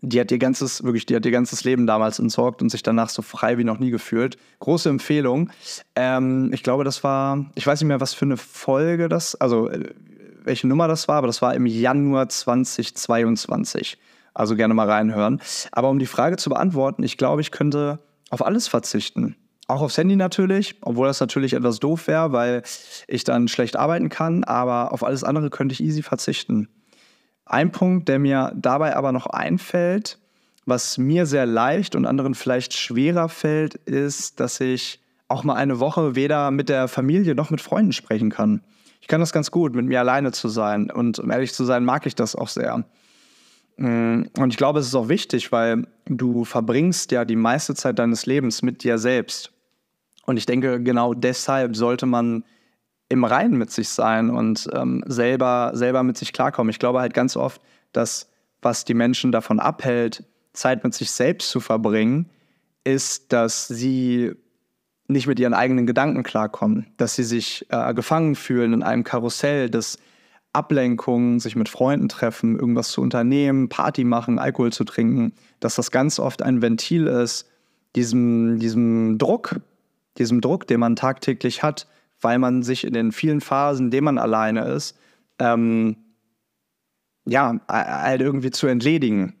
Die 0.00 0.20
hat 0.20 0.30
ihr 0.30 0.38
ganzes, 0.38 0.84
wirklich, 0.84 1.06
die 1.06 1.16
hat 1.16 1.26
ihr 1.26 1.32
ganzes 1.32 1.64
Leben 1.64 1.86
damals 1.86 2.18
entsorgt 2.18 2.62
und 2.62 2.70
sich 2.70 2.82
danach 2.82 3.10
so 3.10 3.20
frei 3.20 3.58
wie 3.58 3.64
noch 3.64 3.78
nie 3.78 3.90
gefühlt. 3.90 4.38
Große 4.60 4.88
Empfehlung. 4.88 5.50
Ähm, 5.96 6.50
ich 6.54 6.62
glaube, 6.62 6.84
das 6.84 7.04
war, 7.04 7.46
ich 7.56 7.66
weiß 7.66 7.80
nicht 7.80 7.88
mehr, 7.88 8.00
was 8.00 8.14
für 8.14 8.24
eine 8.24 8.36
Folge 8.36 9.08
das, 9.08 9.34
also 9.34 9.68
äh, 9.68 9.92
welche 10.44 10.66
Nummer 10.66 10.88
das 10.88 11.08
war, 11.08 11.16
aber 11.16 11.26
das 11.26 11.42
war 11.42 11.54
im 11.54 11.66
Januar 11.66 12.28
2022. 12.28 13.98
Also 14.38 14.54
gerne 14.54 14.72
mal 14.72 14.88
reinhören. 14.88 15.40
Aber 15.72 15.90
um 15.90 15.98
die 15.98 16.06
Frage 16.06 16.36
zu 16.36 16.48
beantworten, 16.48 17.02
ich 17.02 17.16
glaube, 17.16 17.40
ich 17.40 17.50
könnte 17.50 17.98
auf 18.30 18.46
alles 18.46 18.68
verzichten. 18.68 19.34
Auch 19.66 19.82
aufs 19.82 19.98
Handy 19.98 20.14
natürlich, 20.14 20.76
obwohl 20.80 21.08
das 21.08 21.18
natürlich 21.18 21.54
etwas 21.54 21.80
doof 21.80 22.06
wäre, 22.06 22.30
weil 22.30 22.62
ich 23.08 23.24
dann 23.24 23.48
schlecht 23.48 23.74
arbeiten 23.74 24.10
kann, 24.10 24.44
aber 24.44 24.92
auf 24.92 25.02
alles 25.02 25.24
andere 25.24 25.50
könnte 25.50 25.72
ich 25.72 25.82
easy 25.82 26.02
verzichten. 26.02 26.68
Ein 27.46 27.72
Punkt, 27.72 28.08
der 28.08 28.20
mir 28.20 28.52
dabei 28.54 28.94
aber 28.94 29.10
noch 29.10 29.26
einfällt, 29.26 30.18
was 30.66 30.98
mir 30.98 31.26
sehr 31.26 31.44
leicht 31.44 31.96
und 31.96 32.06
anderen 32.06 32.34
vielleicht 32.34 32.74
schwerer 32.74 33.28
fällt, 33.28 33.74
ist, 33.74 34.38
dass 34.38 34.60
ich 34.60 35.00
auch 35.26 35.42
mal 35.42 35.54
eine 35.54 35.80
Woche 35.80 36.14
weder 36.14 36.52
mit 36.52 36.68
der 36.68 36.86
Familie 36.86 37.34
noch 37.34 37.50
mit 37.50 37.60
Freunden 37.60 37.92
sprechen 37.92 38.30
kann. 38.30 38.62
Ich 39.00 39.08
kann 39.08 39.20
das 39.20 39.32
ganz 39.32 39.50
gut, 39.50 39.74
mit 39.74 39.86
mir 39.86 39.98
alleine 39.98 40.30
zu 40.30 40.48
sein. 40.48 40.92
Und 40.92 41.18
um 41.18 41.28
ehrlich 41.30 41.54
zu 41.54 41.64
sein, 41.64 41.84
mag 41.84 42.06
ich 42.06 42.14
das 42.14 42.36
auch 42.36 42.48
sehr. 42.48 42.84
Mm, 43.78 44.24
und 44.36 44.50
ich 44.50 44.56
glaube, 44.56 44.80
es 44.80 44.86
ist 44.86 44.94
auch 44.94 45.08
wichtig, 45.08 45.50
weil 45.52 45.86
du 46.06 46.44
verbringst 46.44 47.12
ja 47.12 47.24
die 47.24 47.36
meiste 47.36 47.74
Zeit 47.74 47.98
deines 47.98 48.26
Lebens 48.26 48.62
mit 48.62 48.84
dir 48.84 48.98
selbst. 48.98 49.52
Und 50.26 50.36
ich 50.36 50.46
denke, 50.46 50.82
genau 50.82 51.14
deshalb 51.14 51.74
sollte 51.74 52.04
man 52.04 52.44
im 53.08 53.24
Reinen 53.24 53.56
mit 53.56 53.70
sich 53.70 53.88
sein 53.88 54.28
und 54.28 54.68
ähm, 54.74 55.02
selber, 55.06 55.70
selber 55.72 56.02
mit 56.02 56.18
sich 56.18 56.32
klarkommen. 56.32 56.70
Ich 56.70 56.78
glaube 56.78 57.00
halt 57.00 57.14
ganz 57.14 57.36
oft, 57.36 57.62
dass 57.92 58.30
was 58.60 58.84
die 58.84 58.94
Menschen 58.94 59.32
davon 59.32 59.60
abhält, 59.60 60.24
Zeit 60.52 60.84
mit 60.84 60.92
sich 60.92 61.10
selbst 61.12 61.48
zu 61.48 61.60
verbringen, 61.60 62.28
ist, 62.84 63.32
dass 63.32 63.68
sie 63.68 64.32
nicht 65.06 65.26
mit 65.26 65.38
ihren 65.38 65.54
eigenen 65.54 65.86
Gedanken 65.86 66.24
klarkommen, 66.24 66.86
dass 66.96 67.14
sie 67.14 67.22
sich 67.22 67.64
äh, 67.70 67.94
gefangen 67.94 68.34
fühlen 68.34 68.74
in 68.74 68.82
einem 68.82 69.04
Karussell 69.04 69.70
des 69.70 69.98
Ablenkungen, 70.58 71.38
sich 71.38 71.54
mit 71.54 71.68
Freunden 71.68 72.08
treffen, 72.08 72.58
irgendwas 72.58 72.90
zu 72.90 73.00
unternehmen, 73.00 73.68
Party 73.68 74.02
machen, 74.02 74.40
Alkohol 74.40 74.72
zu 74.72 74.82
trinken, 74.82 75.32
dass 75.60 75.76
das 75.76 75.92
ganz 75.92 76.18
oft 76.18 76.42
ein 76.42 76.60
Ventil 76.62 77.06
ist, 77.06 77.48
diesem, 77.94 78.58
diesem 78.58 79.18
Druck, 79.18 79.60
diesem 80.18 80.40
Druck, 80.40 80.66
den 80.66 80.80
man 80.80 80.96
tagtäglich 80.96 81.62
hat, 81.62 81.86
weil 82.20 82.40
man 82.40 82.64
sich 82.64 82.84
in 82.84 82.92
den 82.92 83.12
vielen 83.12 83.40
Phasen, 83.40 83.86
in 83.86 83.90
denen 83.92 84.04
man 84.06 84.18
alleine 84.18 84.64
ist, 84.64 84.98
ähm, 85.38 85.96
ja, 87.24 87.60
halt 87.68 88.20
irgendwie 88.20 88.50
zu 88.50 88.66
entledigen. 88.66 89.34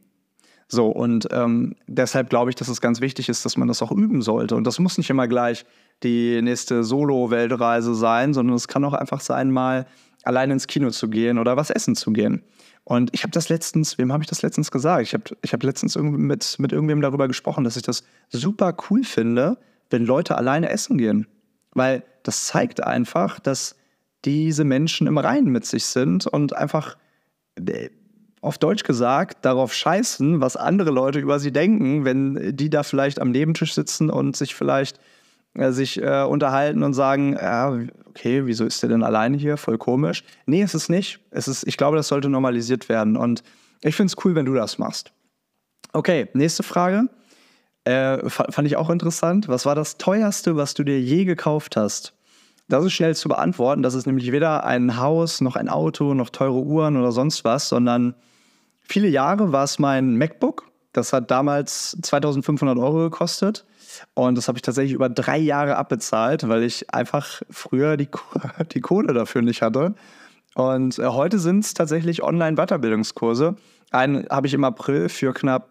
So, 0.70 0.88
und 0.88 1.26
ähm, 1.32 1.74
deshalb 1.86 2.28
glaube 2.28 2.50
ich, 2.50 2.56
dass 2.56 2.68
es 2.68 2.80
ganz 2.80 3.00
wichtig 3.00 3.28
ist, 3.28 3.44
dass 3.44 3.56
man 3.56 3.66
das 3.66 3.82
auch 3.82 3.90
üben 3.90 4.20
sollte. 4.20 4.54
Und 4.54 4.66
das 4.66 4.78
muss 4.78 4.98
nicht 4.98 5.10
immer 5.10 5.26
gleich 5.26 5.64
die 6.02 6.42
nächste 6.42 6.84
Solo-Weltreise 6.84 7.94
sein, 7.94 8.34
sondern 8.34 8.54
es 8.54 8.68
kann 8.68 8.84
auch 8.84 8.92
einfach 8.92 9.20
sein, 9.20 9.50
mal 9.50 9.86
allein 10.28 10.50
ins 10.50 10.66
Kino 10.66 10.90
zu 10.90 11.08
gehen 11.08 11.38
oder 11.38 11.56
was 11.56 11.70
essen 11.70 11.96
zu 11.96 12.12
gehen. 12.12 12.44
Und 12.84 13.10
ich 13.12 13.22
habe 13.22 13.32
das 13.32 13.48
letztens, 13.48 13.98
wem 13.98 14.12
habe 14.12 14.22
ich 14.22 14.28
das 14.28 14.42
letztens 14.42 14.70
gesagt? 14.70 15.02
Ich 15.02 15.14
habe 15.14 15.24
ich 15.42 15.52
hab 15.52 15.62
letztens 15.62 15.96
mit, 15.96 16.56
mit 16.58 16.72
irgendwem 16.72 17.00
darüber 17.00 17.26
gesprochen, 17.26 17.64
dass 17.64 17.76
ich 17.76 17.82
das 17.82 18.04
super 18.28 18.76
cool 18.88 19.04
finde, 19.04 19.58
wenn 19.90 20.04
Leute 20.04 20.36
alleine 20.36 20.68
essen 20.68 20.98
gehen. 20.98 21.26
Weil 21.72 22.04
das 22.22 22.46
zeigt 22.46 22.84
einfach, 22.84 23.40
dass 23.40 23.74
diese 24.24 24.64
Menschen 24.64 25.06
im 25.06 25.18
Reinen 25.18 25.50
mit 25.50 25.64
sich 25.64 25.86
sind 25.86 26.26
und 26.26 26.54
einfach 26.54 26.96
äh, 27.56 27.88
auf 28.40 28.58
Deutsch 28.58 28.84
gesagt 28.84 29.44
darauf 29.44 29.72
scheißen, 29.74 30.40
was 30.40 30.56
andere 30.56 30.90
Leute 30.90 31.18
über 31.18 31.38
sie 31.38 31.52
denken, 31.52 32.04
wenn 32.04 32.56
die 32.56 32.70
da 32.70 32.82
vielleicht 32.82 33.20
am 33.20 33.30
Nebentisch 33.30 33.74
sitzen 33.74 34.10
und 34.10 34.36
sich 34.36 34.54
vielleicht 34.54 35.00
sich 35.70 36.00
äh, 36.00 36.22
unterhalten 36.22 36.82
und 36.82 36.94
sagen, 36.94 37.34
ja, 37.34 37.76
okay, 38.08 38.46
wieso 38.46 38.64
ist 38.64 38.82
der 38.82 38.90
denn 38.90 39.02
alleine 39.02 39.36
hier? 39.36 39.56
Voll 39.56 39.78
komisch. 39.78 40.24
Nee, 40.46 40.62
ist 40.62 40.74
es 40.74 40.88
nicht. 40.88 41.20
Es 41.30 41.48
ist, 41.48 41.66
ich 41.66 41.76
glaube, 41.76 41.96
das 41.96 42.08
sollte 42.08 42.28
normalisiert 42.28 42.88
werden. 42.88 43.16
Und 43.16 43.42
ich 43.82 43.94
finde 43.94 44.12
es 44.12 44.24
cool, 44.24 44.34
wenn 44.34 44.46
du 44.46 44.54
das 44.54 44.78
machst. 44.78 45.12
Okay, 45.92 46.28
nächste 46.34 46.62
Frage. 46.62 47.08
Äh, 47.84 48.28
fand 48.28 48.66
ich 48.66 48.76
auch 48.76 48.90
interessant. 48.90 49.48
Was 49.48 49.66
war 49.66 49.74
das 49.74 49.96
teuerste, 49.98 50.56
was 50.56 50.74
du 50.74 50.84
dir 50.84 51.00
je 51.00 51.24
gekauft 51.24 51.76
hast? 51.76 52.14
Das 52.68 52.84
ist 52.84 52.92
schnell 52.92 53.16
zu 53.16 53.28
beantworten. 53.28 53.82
Das 53.82 53.94
ist 53.94 54.06
nämlich 54.06 54.30
weder 54.30 54.64
ein 54.64 54.98
Haus, 54.98 55.40
noch 55.40 55.56
ein 55.56 55.68
Auto, 55.68 56.12
noch 56.12 56.28
teure 56.28 56.60
Uhren 56.60 56.96
oder 56.96 57.12
sonst 57.12 57.44
was, 57.44 57.68
sondern 57.68 58.14
viele 58.82 59.08
Jahre 59.08 59.52
war 59.52 59.64
es 59.64 59.78
mein 59.78 60.16
MacBook. 60.18 60.70
Das 60.92 61.12
hat 61.12 61.30
damals 61.30 61.96
2500 62.02 62.76
Euro 62.78 62.98
gekostet. 63.10 63.64
Und 64.14 64.36
das 64.36 64.48
habe 64.48 64.58
ich 64.58 64.62
tatsächlich 64.62 64.92
über 64.92 65.08
drei 65.08 65.38
Jahre 65.38 65.76
abbezahlt, 65.76 66.48
weil 66.48 66.62
ich 66.62 66.92
einfach 66.92 67.42
früher 67.50 67.96
die, 67.96 68.08
die 68.72 68.80
Kohle 68.80 69.12
dafür 69.14 69.42
nicht 69.42 69.62
hatte. 69.62 69.94
Und 70.54 70.98
äh, 70.98 71.06
heute 71.06 71.38
sind 71.38 71.64
es 71.64 71.74
tatsächlich 71.74 72.22
Online-Weiterbildungskurse. 72.22 73.56
Einen 73.90 74.28
habe 74.28 74.46
ich 74.46 74.54
im 74.54 74.64
April 74.64 75.08
für 75.08 75.32
knapp 75.32 75.70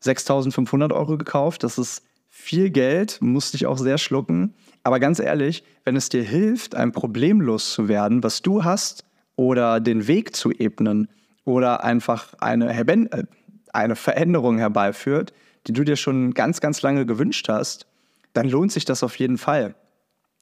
6500 0.00 0.92
Euro 0.92 1.16
gekauft. 1.16 1.62
Das 1.62 1.78
ist 1.78 2.02
viel 2.28 2.70
Geld, 2.70 3.18
musste 3.20 3.56
ich 3.56 3.66
auch 3.66 3.78
sehr 3.78 3.98
schlucken. 3.98 4.54
Aber 4.82 5.00
ganz 5.00 5.18
ehrlich, 5.18 5.64
wenn 5.84 5.96
es 5.96 6.10
dir 6.10 6.22
hilft, 6.22 6.74
ein 6.74 6.92
Problem 6.92 7.40
loszuwerden, 7.40 8.22
was 8.22 8.42
du 8.42 8.62
hast, 8.62 9.04
oder 9.36 9.80
den 9.80 10.06
Weg 10.06 10.36
zu 10.36 10.50
ebnen, 10.52 11.08
oder 11.44 11.84
einfach 11.84 12.34
eine, 12.40 12.70
äh, 12.70 13.24
eine 13.72 13.96
Veränderung 13.96 14.58
herbeiführt, 14.58 15.32
die 15.66 15.72
du 15.72 15.84
dir 15.84 15.96
schon 15.96 16.34
ganz, 16.34 16.60
ganz 16.60 16.82
lange 16.82 17.06
gewünscht 17.06 17.48
hast, 17.48 17.86
dann 18.32 18.48
lohnt 18.48 18.72
sich 18.72 18.84
das 18.84 19.02
auf 19.02 19.16
jeden 19.16 19.38
Fall. 19.38 19.74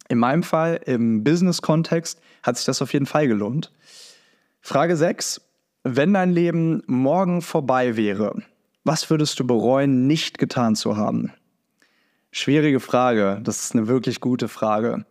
In 0.08 0.18
meinem 0.18 0.42
Fall, 0.42 0.80
im 0.84 1.24
Business-Kontext, 1.24 2.20
hat 2.42 2.56
sich 2.56 2.66
das 2.66 2.82
auf 2.82 2.92
jeden 2.92 3.06
Fall 3.06 3.26
gelohnt. 3.26 3.72
Frage 4.60 4.96
6. 4.96 5.40
Wenn 5.82 6.14
dein 6.14 6.32
Leben 6.32 6.82
morgen 6.86 7.42
vorbei 7.42 7.96
wäre, 7.96 8.42
was 8.84 9.08
würdest 9.10 9.38
du 9.40 9.46
bereuen, 9.46 10.06
nicht 10.06 10.38
getan 10.38 10.76
zu 10.76 10.96
haben? 10.96 11.32
Schwierige 12.30 12.80
Frage. 12.80 13.40
Das 13.42 13.62
ist 13.64 13.74
eine 13.74 13.86
wirklich 13.86 14.20
gute 14.20 14.48
Frage. 14.48 15.06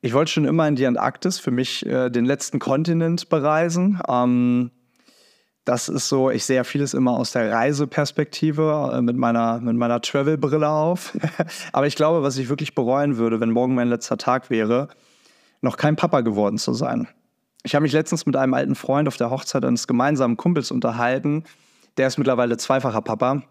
Ich 0.00 0.12
wollte 0.12 0.32
schon 0.32 0.44
immer 0.44 0.68
in 0.68 0.76
die 0.76 0.86
Antarktis, 0.86 1.38
für 1.38 1.50
mich 1.50 1.86
äh, 1.86 2.10
den 2.10 2.24
letzten 2.24 2.58
Kontinent 2.58 3.28
bereisen. 3.28 4.00
Ähm, 4.08 4.70
das 5.66 5.88
ist 5.88 6.08
so, 6.08 6.30
ich 6.30 6.44
sehe 6.44 6.56
ja 6.56 6.64
vieles 6.64 6.94
immer 6.94 7.18
aus 7.18 7.32
der 7.32 7.50
Reiseperspektive 7.50 8.92
äh, 8.94 9.02
mit 9.02 9.16
meiner, 9.16 9.58
mit 9.58 9.76
meiner 9.76 10.00
Travel-Brille 10.00 10.68
auf. 10.68 11.12
Aber 11.72 11.88
ich 11.88 11.96
glaube, 11.96 12.22
was 12.22 12.38
ich 12.38 12.48
wirklich 12.48 12.76
bereuen 12.76 13.16
würde, 13.16 13.40
wenn 13.40 13.50
morgen 13.50 13.74
mein 13.74 13.88
letzter 13.88 14.16
Tag 14.16 14.48
wäre, 14.48 14.88
noch 15.62 15.76
kein 15.76 15.96
Papa 15.96 16.20
geworden 16.20 16.56
zu 16.56 16.72
sein. 16.72 17.08
Ich 17.64 17.74
habe 17.74 17.82
mich 17.82 17.92
letztens 17.92 18.26
mit 18.26 18.36
einem 18.36 18.54
alten 18.54 18.76
Freund 18.76 19.08
auf 19.08 19.16
der 19.16 19.30
Hochzeit 19.30 19.64
eines 19.64 19.88
gemeinsamen 19.88 20.36
Kumpels 20.36 20.70
unterhalten, 20.70 21.42
der 21.96 22.06
ist 22.06 22.16
mittlerweile 22.16 22.56
zweifacher 22.58 23.02
Papa. 23.02 23.42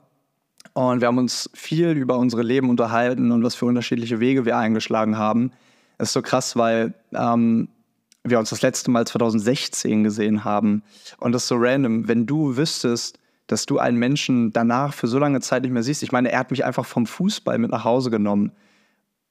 Und 0.73 1.01
wir 1.01 1.09
haben 1.09 1.17
uns 1.17 1.49
viel 1.53 1.91
über 1.91 2.17
unsere 2.17 2.43
Leben 2.43 2.69
unterhalten 2.69 3.33
und 3.33 3.43
was 3.43 3.55
für 3.55 3.65
unterschiedliche 3.65 4.21
Wege 4.21 4.45
wir 4.45 4.57
eingeschlagen 4.57 5.17
haben. 5.17 5.51
Das 5.97 6.09
ist 6.09 6.13
so 6.13 6.21
krass, 6.21 6.55
weil 6.55 6.93
ähm, 7.13 7.67
wir 8.29 8.39
uns 8.39 8.49
das 8.49 8.61
letzte 8.61 8.91
Mal 8.91 9.05
2016 9.05 10.03
gesehen 10.03 10.43
haben. 10.43 10.83
Und 11.17 11.31
das 11.31 11.43
ist 11.43 11.49
so 11.49 11.55
random. 11.57 12.07
Wenn 12.07 12.25
du 12.25 12.57
wüsstest, 12.57 13.19
dass 13.47 13.65
du 13.65 13.77
einen 13.77 13.97
Menschen 13.97 14.51
danach 14.53 14.93
für 14.93 15.07
so 15.07 15.19
lange 15.19 15.39
Zeit 15.41 15.63
nicht 15.63 15.71
mehr 15.71 15.83
siehst. 15.83 16.03
Ich 16.03 16.11
meine, 16.11 16.31
er 16.31 16.39
hat 16.39 16.51
mich 16.51 16.65
einfach 16.65 16.85
vom 16.85 17.05
Fußball 17.05 17.57
mit 17.57 17.71
nach 17.71 17.83
Hause 17.83 18.09
genommen. 18.09 18.51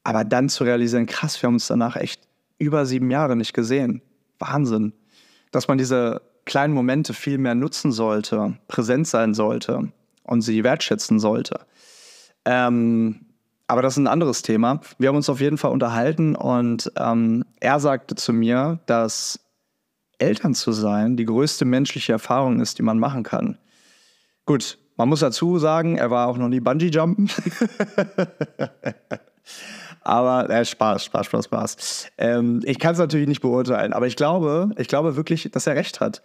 Aber 0.04 0.24
dann 0.24 0.48
zu 0.48 0.64
realisieren, 0.64 1.06
krass, 1.06 1.40
wir 1.42 1.48
haben 1.48 1.54
uns 1.54 1.66
danach 1.66 1.96
echt 1.96 2.22
über 2.58 2.86
sieben 2.86 3.10
Jahre 3.10 3.36
nicht 3.36 3.54
gesehen. 3.54 4.02
Wahnsinn. 4.38 4.92
Dass 5.50 5.68
man 5.68 5.78
diese 5.78 6.22
kleinen 6.44 6.74
Momente 6.74 7.14
viel 7.14 7.38
mehr 7.38 7.54
nutzen 7.54 7.90
sollte, 7.90 8.58
präsent 8.68 9.08
sein 9.08 9.34
sollte 9.34 9.92
und 10.22 10.42
sie 10.42 10.62
wertschätzen 10.62 11.18
sollte. 11.18 11.60
Ähm, 12.44 13.26
aber 13.66 13.82
das 13.82 13.94
ist 13.94 13.98
ein 13.98 14.06
anderes 14.06 14.42
Thema. 14.42 14.80
Wir 14.98 15.08
haben 15.08 15.16
uns 15.16 15.28
auf 15.28 15.40
jeden 15.40 15.58
Fall 15.58 15.70
unterhalten 15.70 16.36
und 16.36 16.92
ähm, 16.96 17.44
er 17.60 17.80
sagte 17.80 18.14
zu 18.14 18.32
mir, 18.32 18.78
dass 18.86 19.40
Eltern 20.18 20.54
zu 20.54 20.72
sein 20.72 21.16
die 21.16 21.24
größte 21.24 21.64
menschliche 21.64 22.12
Erfahrung 22.12 22.60
ist, 22.60 22.78
die 22.78 22.82
man 22.82 22.98
machen 22.98 23.22
kann. 23.22 23.58
Gut, 24.46 24.78
man 24.96 25.08
muss 25.08 25.20
dazu 25.20 25.58
sagen, 25.58 25.96
er 25.96 26.10
war 26.10 26.28
auch 26.28 26.36
noch 26.36 26.48
nie 26.48 26.60
Bungee-Jumpen. 26.60 27.30
Aber 30.02 30.50
äh, 30.50 30.64
Spaß, 30.64 31.04
Spaß, 31.06 31.26
Spaß, 31.26 31.44
Spaß. 31.46 32.06
Ähm, 32.18 32.60
ich 32.64 32.78
kann 32.78 32.92
es 32.92 32.98
natürlich 32.98 33.26
nicht 33.26 33.40
beurteilen, 33.40 33.94
aber 33.94 34.06
ich 34.06 34.16
glaube, 34.16 34.70
ich 34.76 34.86
glaube 34.86 35.16
wirklich, 35.16 35.50
dass 35.50 35.66
er 35.66 35.76
recht 35.76 36.00
hat. 36.00 36.22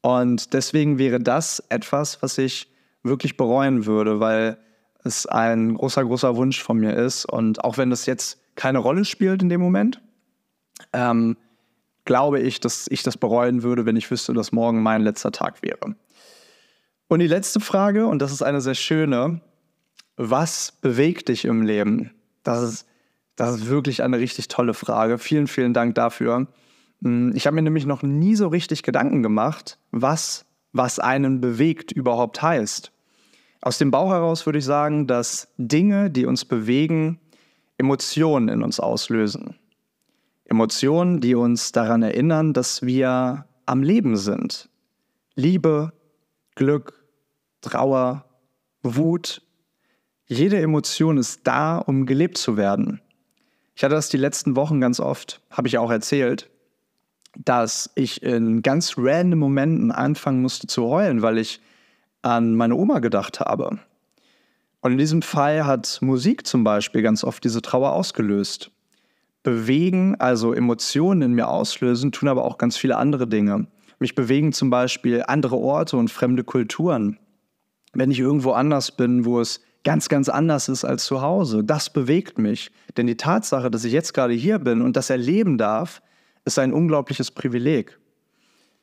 Und 0.00 0.54
deswegen 0.54 0.98
wäre 0.98 1.20
das 1.20 1.62
etwas, 1.68 2.22
was 2.22 2.38
ich 2.38 2.72
wirklich 3.02 3.36
bereuen 3.36 3.84
würde, 3.84 4.18
weil 4.20 4.56
es 5.04 5.26
ein 5.26 5.74
großer, 5.74 6.04
großer 6.04 6.36
Wunsch 6.36 6.62
von 6.62 6.78
mir 6.78 6.94
ist. 6.94 7.24
Und 7.24 7.64
auch 7.64 7.78
wenn 7.78 7.90
das 7.90 8.06
jetzt 8.06 8.40
keine 8.54 8.78
Rolle 8.78 9.04
spielt 9.04 9.42
in 9.42 9.48
dem 9.48 9.60
Moment, 9.60 10.00
ähm, 10.92 11.36
glaube 12.04 12.40
ich, 12.40 12.60
dass 12.60 12.86
ich 12.90 13.02
das 13.02 13.16
bereuen 13.16 13.62
würde, 13.62 13.86
wenn 13.86 13.96
ich 13.96 14.10
wüsste, 14.10 14.32
dass 14.32 14.52
morgen 14.52 14.82
mein 14.82 15.02
letzter 15.02 15.32
Tag 15.32 15.62
wäre. 15.62 15.94
Und 17.08 17.20
die 17.20 17.26
letzte 17.26 17.60
Frage, 17.60 18.06
und 18.06 18.20
das 18.20 18.32
ist 18.32 18.42
eine 18.42 18.60
sehr 18.60 18.74
schöne, 18.74 19.40
was 20.16 20.72
bewegt 20.72 21.28
dich 21.28 21.44
im 21.44 21.62
Leben? 21.62 22.10
Das 22.42 22.62
ist 22.62 22.88
das 23.38 23.54
ist 23.54 23.68
wirklich 23.68 24.02
eine 24.02 24.18
richtig 24.18 24.48
tolle 24.48 24.74
Frage. 24.74 25.16
Vielen, 25.16 25.46
vielen 25.46 25.72
Dank 25.72 25.94
dafür. 25.94 26.48
Hm, 27.02 27.32
ich 27.36 27.46
habe 27.46 27.54
mir 27.54 27.62
nämlich 27.62 27.86
noch 27.86 28.02
nie 28.02 28.34
so 28.34 28.48
richtig 28.48 28.82
Gedanken 28.82 29.22
gemacht, 29.22 29.78
was, 29.92 30.44
was 30.72 30.98
einen 30.98 31.40
bewegt 31.40 31.92
überhaupt 31.92 32.42
heißt. 32.42 32.90
Aus 33.60 33.78
dem 33.78 33.90
Bauch 33.90 34.10
heraus 34.10 34.46
würde 34.46 34.58
ich 34.58 34.64
sagen, 34.64 35.06
dass 35.06 35.48
Dinge, 35.56 36.10
die 36.10 36.26
uns 36.26 36.44
bewegen, 36.44 37.18
Emotionen 37.76 38.48
in 38.48 38.62
uns 38.62 38.80
auslösen. 38.80 39.56
Emotionen, 40.44 41.20
die 41.20 41.34
uns 41.34 41.72
daran 41.72 42.02
erinnern, 42.02 42.52
dass 42.52 42.82
wir 42.82 43.46
am 43.66 43.82
Leben 43.82 44.16
sind. 44.16 44.68
Liebe, 45.34 45.92
Glück, 46.54 47.04
Trauer, 47.60 48.24
Wut. 48.82 49.42
Jede 50.26 50.60
Emotion 50.60 51.18
ist 51.18 51.46
da, 51.46 51.78
um 51.78 52.06
gelebt 52.06 52.38
zu 52.38 52.56
werden. 52.56 53.00
Ich 53.74 53.84
hatte 53.84 53.94
das 53.94 54.08
die 54.08 54.16
letzten 54.16 54.56
Wochen 54.56 54.80
ganz 54.80 55.00
oft, 55.00 55.40
habe 55.50 55.68
ich 55.68 55.78
auch 55.78 55.90
erzählt, 55.90 56.50
dass 57.36 57.90
ich 57.94 58.22
in 58.22 58.62
ganz 58.62 58.94
random 58.96 59.38
Momenten 59.38 59.92
anfangen 59.92 60.42
musste 60.42 60.66
zu 60.66 60.86
heulen, 60.86 61.22
weil 61.22 61.38
ich 61.38 61.60
an 62.28 62.54
meine 62.54 62.74
Oma 62.74 62.98
gedacht 63.00 63.40
habe. 63.40 63.78
Und 64.80 64.92
in 64.92 64.98
diesem 64.98 65.22
Fall 65.22 65.66
hat 65.66 65.98
Musik 66.00 66.46
zum 66.46 66.64
Beispiel 66.64 67.02
ganz 67.02 67.24
oft 67.24 67.42
diese 67.42 67.62
Trauer 67.62 67.92
ausgelöst. 67.92 68.70
Bewegen, 69.42 70.14
also 70.18 70.52
Emotionen 70.52 71.22
in 71.22 71.32
mir 71.32 71.48
auslösen, 71.48 72.12
tun 72.12 72.28
aber 72.28 72.44
auch 72.44 72.58
ganz 72.58 72.76
viele 72.76 72.96
andere 72.96 73.26
Dinge. 73.26 73.66
Mich 73.98 74.14
bewegen 74.14 74.52
zum 74.52 74.70
Beispiel 74.70 75.24
andere 75.26 75.56
Orte 75.56 75.96
und 75.96 76.10
fremde 76.10 76.44
Kulturen. 76.44 77.18
Wenn 77.92 78.10
ich 78.10 78.20
irgendwo 78.20 78.52
anders 78.52 78.92
bin, 78.92 79.24
wo 79.24 79.40
es 79.40 79.60
ganz, 79.84 80.08
ganz 80.08 80.28
anders 80.28 80.68
ist 80.68 80.84
als 80.84 81.04
zu 81.04 81.22
Hause. 81.22 81.64
Das 81.64 81.90
bewegt 81.90 82.38
mich. 82.38 82.70
Denn 82.96 83.06
die 83.06 83.16
Tatsache, 83.16 83.70
dass 83.70 83.84
ich 83.84 83.92
jetzt 83.92 84.12
gerade 84.12 84.34
hier 84.34 84.58
bin 84.58 84.82
und 84.82 84.96
das 84.96 85.10
erleben 85.10 85.58
darf, 85.58 86.02
ist 86.44 86.58
ein 86.58 86.72
unglaubliches 86.72 87.30
Privileg. 87.30 87.98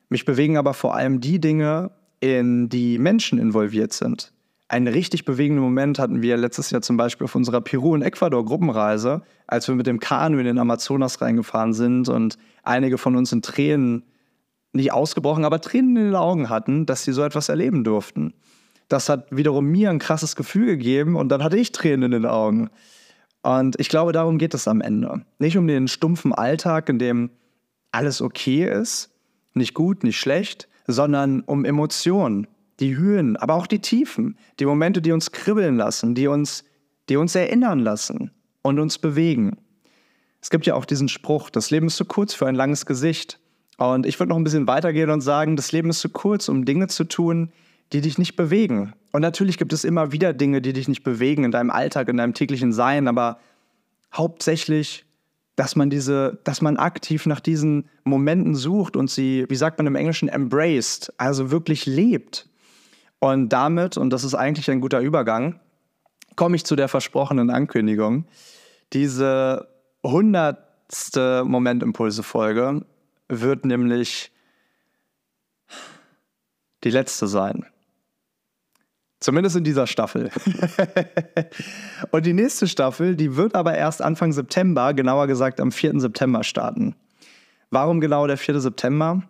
Mich 0.09 0.25
bewegen 0.25 0.57
aber 0.57 0.73
vor 0.73 0.95
allem 0.95 1.19
die 1.19 1.39
Dinge, 1.39 1.91
in 2.34 2.70
die 2.70 2.98
Menschen 2.98 3.39
involviert 3.39 3.94
sind. 3.94 4.32
Einen 4.67 4.88
richtig 4.88 5.25
bewegenden 5.25 5.63
Moment 5.63 6.00
hatten 6.00 6.24
wir 6.24 6.38
letztes 6.38 6.72
Jahr 6.72 6.82
zum 6.82 6.98
Beispiel 6.98 7.25
auf 7.25 7.36
unserer 7.36 7.62
Peru- 7.62 7.94
und 7.94 8.01
Ecuador-Gruppenreise, 8.01 9.22
als 9.46 9.67
wir 9.67 9.75
mit 9.75 9.86
dem 9.86 10.00
Kanu 10.00 10.39
in 10.39 10.46
den 10.46 10.58
Amazonas 10.58 11.22
reingefahren 11.22 11.74
sind 11.74 12.10
und 12.10 12.38
einige 12.63 12.98
von 12.98 13.15
uns 13.15 13.32
in 13.32 13.44
Tränen, 13.44 14.03
nicht 14.74 14.91
ausgebrochen, 14.91 15.46
aber 15.46 15.62
Tränen 15.62 15.96
in 15.96 16.05
den 16.05 16.15
Augen 16.15 16.50
hatten, 16.50 16.86
dass 16.86 17.03
sie 17.03 17.13
so 17.13 17.24
etwas 17.24 17.48
erleben 17.48 17.84
durften. 17.84 18.34
Das 18.88 19.08
hat 19.08 19.27
wiederum 19.32 19.65
mir 19.67 19.89
ein 19.89 20.00
krasses 20.00 20.36
Gefühl 20.36 20.65
gegeben 20.65 21.15
und 21.15 21.29
dann 21.29 21.44
hatte 21.44 21.58
ich 21.58 21.72
Tränen 21.72 22.12
in 22.12 22.24
den 22.24 22.25
Augen. 22.25 22.70
Und 23.41 23.79
ich 23.79 23.89
glaube, 23.89 24.12
darum 24.12 24.38
geht 24.38 24.53
es 24.53 24.67
am 24.67 24.82
Ende. 24.82 25.24
Nicht 25.38 25.58
um 25.58 25.67
den 25.67 25.88
stumpfen 25.88 26.34
Alltag, 26.34 26.89
in 26.89 27.00
dem 27.00 27.29
alles 27.91 28.22
okay 28.22 28.67
ist, 28.67 29.12
nicht 29.53 29.74
gut, 29.74 30.03
nicht 30.03 30.20
schlecht, 30.20 30.67
sondern 30.88 31.42
um 31.42 31.65
Emotionen, 31.65 32.48
die 32.80 32.98
Höhen, 32.98 33.38
aber 33.38 33.54
auch 33.56 33.68
die 33.68 33.80
Tiefen, 33.80 34.38
die 34.60 34.65
Momente, 34.65 35.01
die 35.01 35.12
uns 35.12 35.32
kribbeln 35.32 35.77
lassen, 35.77 36.15
die 36.15 36.27
uns, 36.27 36.63
die 37.10 37.18
uns 37.18 37.36
erinnern 37.36 37.80
lassen 37.80 38.32
und 38.62 38.80
uns 38.80 38.98
bewegen. 38.98 39.58
Es 40.42 40.50
gibt 40.50 40.65
ja 40.65 40.75
auch 40.75 40.86
diesen 40.86 41.10
Spruch, 41.10 41.50
das 41.50 41.72
Leben 41.72 41.88
ist 41.88 41.96
zu 41.96 42.06
kurz 42.06 42.34
für 42.34 42.48
ein 42.48 42.56
langes 42.56 42.86
Gesicht. 42.86 43.39
Und 43.77 44.06
ich 44.06 44.20
würde 44.20 44.30
noch 44.30 44.38
ein 44.38 44.44
bisschen 44.44 44.68
weitergehen 44.68 45.10
und 45.10 45.22
sagen, 45.22 45.56
das 45.56 45.72
Leben 45.72 45.89
ist 45.89 46.00
zu 46.00 46.10
kurz, 46.10 46.50
um 46.50 46.65
Dinge 46.65 46.88
zu 46.88 47.04
tun, 47.04 47.51
die 47.94 48.01
dich 48.01 48.18
nicht 48.18 48.36
bewegen. 48.36 48.94
Und 49.12 49.22
natürlich 49.22 49.58
gibt 49.58 49.74
es 49.74 49.84
immer 49.84 50.12
wieder 50.12 50.34
Dinge, 50.34 50.62
die 50.62 50.74
dich 50.74 50.88
nicht 50.88 51.04
bewegen 51.04 51.44
in 51.44 51.51
deinem 51.51 51.70
Alltag, 51.70 52.10
in 52.10 52.18
deinem 52.18 52.34
täglichen 52.34 52.74
Sein, 52.74 53.08
aber 53.08 53.39
hauptsächlich, 54.13 55.04
dass 55.55 55.75
man 55.75 55.89
diese, 55.89 56.39
dass 56.43 56.62
man 56.62 56.77
aktiv 56.77 57.25
nach 57.25 57.39
diesen 57.39 57.89
Momenten 58.03 58.55
sucht 58.55 58.95
und 58.95 59.09
sie, 59.09 59.45
wie 59.50 59.55
sagt 59.55 59.77
man 59.77 59.88
im 59.88 59.95
Englischen, 59.95 60.27
embraced, 60.27 61.13
also 61.17 61.51
wirklich 61.51 61.85
lebt. 61.85 62.50
Und 63.19 63.50
damit, 63.50 63.97
und 63.97 64.09
das 64.09 64.24
ist 64.24 64.35
eigentlich 64.35 64.69
ein 64.69 64.81
guter 64.81 65.00
Übergang, 65.00 65.59
komme 66.35 66.55
ich 66.55 66.65
zu 66.65 66.75
der 66.75 66.89
versprochenen 66.89 67.50
Ankündigung. 67.50 68.25
Diese 68.93 69.67
hundertste 70.03 71.43
Momentimpulse-Folge 71.45 72.85
wird 73.29 73.65
nämlich 73.65 74.31
die 76.83 76.91
letzte 76.91 77.27
sein. 77.27 77.65
Zumindest 79.19 79.55
in 79.55 79.63
dieser 79.63 79.88
Staffel. 79.88 80.29
und 82.12 82.25
die 82.25 82.34
nächste 82.34 82.67
Staffel, 82.67 83.15
die 83.15 83.36
wird 83.36 83.55
aber 83.55 83.75
erst 83.75 84.01
Anfang 84.01 84.34
September, 84.34 84.93
genauer 84.93 85.27
gesagt 85.27 85.60
am 85.60 85.72
4. 85.72 86.00
September 86.00 86.43
starten. 86.43 86.95
Warum 87.72 88.01
genau 88.01 88.27
der 88.27 88.38
4. 88.38 88.60
September? 88.60 89.24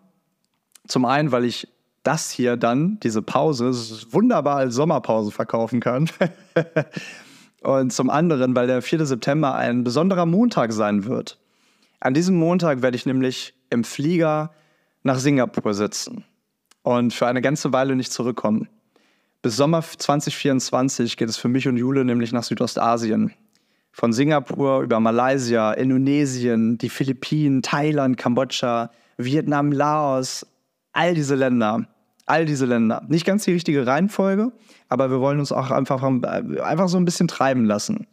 Zum 0.88 1.06
einen, 1.06 1.32
weil 1.32 1.46
ich 1.46 1.68
das 2.04 2.32
hier 2.32 2.58
dann, 2.58 3.00
diese 3.02 3.22
Pause, 3.22 3.72
wunderbar 4.12 4.58
als 4.58 4.76
Sommerpause 4.76 5.32
verkaufen 5.32 5.80
kann. 5.80 6.10
und 7.62 7.92
zum 7.92 8.10
anderen, 8.10 8.56
weil 8.56 8.68
der 8.68 8.82
4. 8.82 9.06
September 9.06 9.56
ein 9.56 9.84
besonderer 9.84 10.26
Montag 10.26 10.72
sein 10.72 11.06
wird. 11.06 11.40
An 12.00 12.14
diesem 12.14 12.36
Montag 12.36 12.82
werde 12.82 12.98
ich 12.98 13.06
nämlich 13.06 13.56
im 13.70 13.84
Flieger 13.84 14.52
nach 15.04 15.18
Singapur 15.18 15.74
sitzen 15.74 16.24
und 16.84 17.14
für 17.14 17.28
eine 17.28 17.42
ganze 17.42 17.74
Weile 17.74 17.96
nicht 17.96 18.12
zurückkommen. 18.12 18.68
Bis 19.42 19.56
Sommer 19.56 19.82
2024 19.82 21.18
geht 21.18 21.30
es 21.30 21.38
für 21.38 21.48
mich 21.48 21.68
und 21.68 21.78
Jule 21.78 22.04
nämlich 22.04 22.32
nach 22.32 22.44
Südostasien. 22.44 23.34
Von 23.92 24.12
Singapur 24.12 24.82
über 24.82 25.00
Malaysia, 25.00 25.72
Indonesien, 25.72 26.78
die 26.78 26.90
Philippinen, 26.90 27.62
Thailand, 27.62 28.18
Kambodscha, 28.18 28.92
Vietnam, 29.18 29.72
Laos, 29.72 30.46
all 30.92 31.14
diese 31.14 31.36
Länder. 31.36 31.88
All 32.26 32.46
diese 32.46 32.66
Länder. 32.66 33.04
Nicht 33.08 33.26
ganz 33.26 33.44
die 33.46 33.52
richtige 33.52 33.86
Reihenfolge, 33.86 34.52
aber 34.90 35.12
wir 35.12 35.20
wollen 35.20 35.40
uns 35.40 35.52
auch 35.52 35.70
einfach, 35.70 36.02
einfach 36.02 36.90
so 36.90 36.98
ein 36.98 37.06
bisschen 37.06 37.28
treiben 37.28 37.66
lassen. 37.66 38.08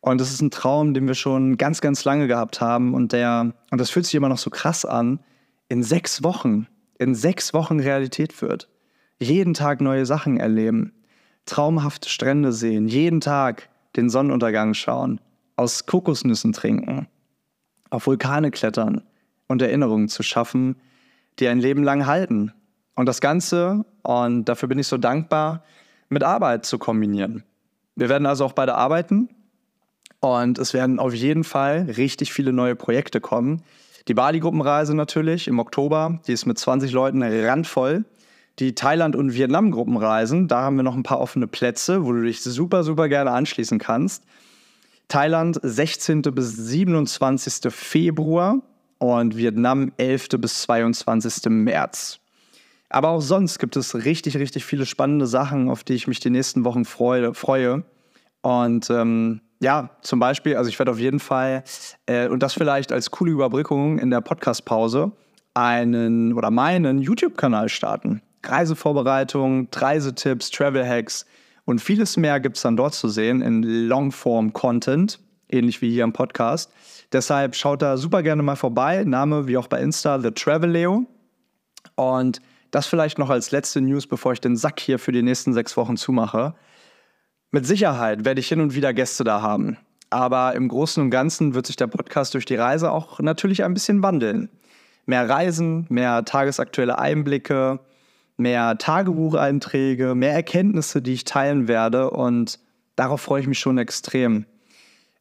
Und 0.00 0.20
das 0.20 0.32
ist 0.32 0.42
ein 0.42 0.50
Traum, 0.50 0.92
den 0.94 1.06
wir 1.06 1.14
schon 1.14 1.56
ganz, 1.56 1.80
ganz 1.80 2.04
lange 2.04 2.26
gehabt 2.26 2.60
haben 2.60 2.94
und 2.94 3.12
der, 3.12 3.54
und 3.70 3.80
das 3.80 3.90
fühlt 3.90 4.04
sich 4.04 4.14
immer 4.14 4.28
noch 4.28 4.38
so 4.38 4.50
krass 4.50 4.84
an, 4.84 5.20
in 5.68 5.82
sechs 5.82 6.22
Wochen, 6.22 6.66
in 6.98 7.14
sechs 7.14 7.54
Wochen 7.54 7.80
Realität 7.80 8.42
wird. 8.42 8.68
Jeden 9.24 9.54
Tag 9.54 9.80
neue 9.80 10.04
Sachen 10.04 10.36
erleben, 10.36 10.92
traumhafte 11.46 12.10
Strände 12.10 12.52
sehen, 12.52 12.88
jeden 12.88 13.22
Tag 13.22 13.70
den 13.96 14.10
Sonnenuntergang 14.10 14.74
schauen, 14.74 15.18
aus 15.56 15.86
Kokosnüssen 15.86 16.52
trinken, 16.52 17.08
auf 17.88 18.06
Vulkane 18.06 18.50
klettern 18.50 19.02
und 19.46 19.62
Erinnerungen 19.62 20.10
zu 20.10 20.22
schaffen, 20.22 20.76
die 21.38 21.48
ein 21.48 21.58
Leben 21.58 21.82
lang 21.82 22.04
halten. 22.04 22.52
Und 22.96 23.06
das 23.06 23.22
Ganze, 23.22 23.86
und 24.02 24.44
dafür 24.44 24.68
bin 24.68 24.78
ich 24.78 24.88
so 24.88 24.98
dankbar, 24.98 25.64
mit 26.10 26.22
Arbeit 26.22 26.66
zu 26.66 26.76
kombinieren. 26.76 27.44
Wir 27.96 28.10
werden 28.10 28.26
also 28.26 28.44
auch 28.44 28.52
beide 28.52 28.74
arbeiten 28.74 29.30
und 30.20 30.58
es 30.58 30.74
werden 30.74 30.98
auf 30.98 31.14
jeden 31.14 31.44
Fall 31.44 31.90
richtig 31.96 32.30
viele 32.30 32.52
neue 32.52 32.76
Projekte 32.76 33.22
kommen. 33.22 33.62
Die 34.06 34.14
Bali-Gruppenreise 34.14 34.94
natürlich 34.94 35.48
im 35.48 35.60
Oktober, 35.60 36.20
die 36.26 36.32
ist 36.32 36.44
mit 36.44 36.58
20 36.58 36.92
Leuten 36.92 37.22
randvoll. 37.22 38.04
Die 38.60 38.74
Thailand- 38.74 39.16
und 39.16 39.34
Vietnam-Gruppenreisen, 39.34 40.46
da 40.46 40.62
haben 40.62 40.76
wir 40.76 40.84
noch 40.84 40.94
ein 40.94 41.02
paar 41.02 41.20
offene 41.20 41.46
Plätze, 41.48 42.04
wo 42.04 42.12
du 42.12 42.22
dich 42.22 42.42
super, 42.42 42.84
super 42.84 43.08
gerne 43.08 43.32
anschließen 43.32 43.78
kannst. 43.78 44.24
Thailand 45.08 45.58
16. 45.62 46.22
bis 46.22 46.56
27. 46.56 47.72
Februar 47.72 48.62
und 48.98 49.36
Vietnam 49.36 49.92
11. 49.96 50.28
bis 50.38 50.62
22. 50.62 51.50
März. 51.50 52.20
Aber 52.88 53.08
auch 53.08 53.20
sonst 53.20 53.58
gibt 53.58 53.76
es 53.76 53.94
richtig, 53.94 54.36
richtig 54.36 54.64
viele 54.64 54.86
spannende 54.86 55.26
Sachen, 55.26 55.68
auf 55.68 55.82
die 55.82 55.94
ich 55.94 56.06
mich 56.06 56.20
die 56.20 56.30
nächsten 56.30 56.64
Wochen 56.64 56.84
freue. 56.84 57.34
freue. 57.34 57.84
Und 58.42 58.88
ähm, 58.90 59.40
ja, 59.60 59.90
zum 60.02 60.20
Beispiel, 60.20 60.56
also 60.56 60.68
ich 60.68 60.78
werde 60.78 60.92
auf 60.92 60.98
jeden 60.98 61.18
Fall, 61.18 61.64
äh, 62.06 62.28
und 62.28 62.42
das 62.42 62.54
vielleicht 62.54 62.92
als 62.92 63.10
coole 63.10 63.32
Überbrückung 63.32 63.98
in 63.98 64.10
der 64.10 64.20
Podcast-Pause, 64.20 65.12
einen 65.54 66.34
oder 66.34 66.50
meinen 66.50 66.98
YouTube-Kanal 66.98 67.68
starten. 67.68 68.22
Reisevorbereitung, 68.50 69.68
Reisetipps, 69.72 70.50
Travel-Hacks 70.50 71.26
und 71.64 71.80
vieles 71.80 72.16
mehr 72.16 72.40
gibt 72.40 72.56
es 72.56 72.62
dann 72.62 72.76
dort 72.76 72.94
zu 72.94 73.08
sehen 73.08 73.40
in 73.40 73.62
Longform-Content, 73.62 75.20
ähnlich 75.48 75.80
wie 75.80 75.90
hier 75.90 76.04
im 76.04 76.12
Podcast. 76.12 76.70
Deshalb 77.12 77.56
schaut 77.56 77.80
da 77.80 77.96
super 77.96 78.22
gerne 78.22 78.42
mal 78.42 78.56
vorbei. 78.56 79.04
Name 79.04 79.46
wie 79.46 79.56
auch 79.56 79.68
bei 79.68 79.80
Insta, 79.80 80.20
The 80.20 80.30
Travel 80.30 80.70
Leo. 80.70 81.06
Und 81.94 82.40
das 82.70 82.86
vielleicht 82.86 83.18
noch 83.18 83.30
als 83.30 83.50
letzte 83.50 83.80
News, 83.80 84.06
bevor 84.06 84.32
ich 84.32 84.40
den 84.40 84.56
Sack 84.56 84.80
hier 84.80 84.98
für 84.98 85.12
die 85.12 85.22
nächsten 85.22 85.54
sechs 85.54 85.76
Wochen 85.76 85.96
zumache. 85.96 86.54
Mit 87.50 87.66
Sicherheit 87.66 88.24
werde 88.24 88.40
ich 88.40 88.48
hin 88.48 88.60
und 88.60 88.74
wieder 88.74 88.92
Gäste 88.92 89.24
da 89.24 89.40
haben. 89.40 89.78
Aber 90.10 90.54
im 90.54 90.68
Großen 90.68 91.02
und 91.02 91.10
Ganzen 91.10 91.54
wird 91.54 91.66
sich 91.66 91.76
der 91.76 91.86
Podcast 91.86 92.34
durch 92.34 92.44
die 92.44 92.56
Reise 92.56 92.90
auch 92.90 93.20
natürlich 93.20 93.64
ein 93.64 93.74
bisschen 93.74 94.02
wandeln. 94.02 94.50
Mehr 95.06 95.28
Reisen, 95.28 95.86
mehr 95.88 96.24
tagesaktuelle 96.24 96.98
Einblicke, 96.98 97.80
mehr 98.36 98.76
Tagebucheinträge, 98.78 100.14
mehr 100.14 100.32
Erkenntnisse, 100.32 101.02
die 101.02 101.12
ich 101.12 101.24
teilen 101.24 101.68
werde. 101.68 102.10
Und 102.10 102.58
darauf 102.96 103.20
freue 103.20 103.40
ich 103.40 103.46
mich 103.46 103.58
schon 103.58 103.78
extrem. 103.78 104.46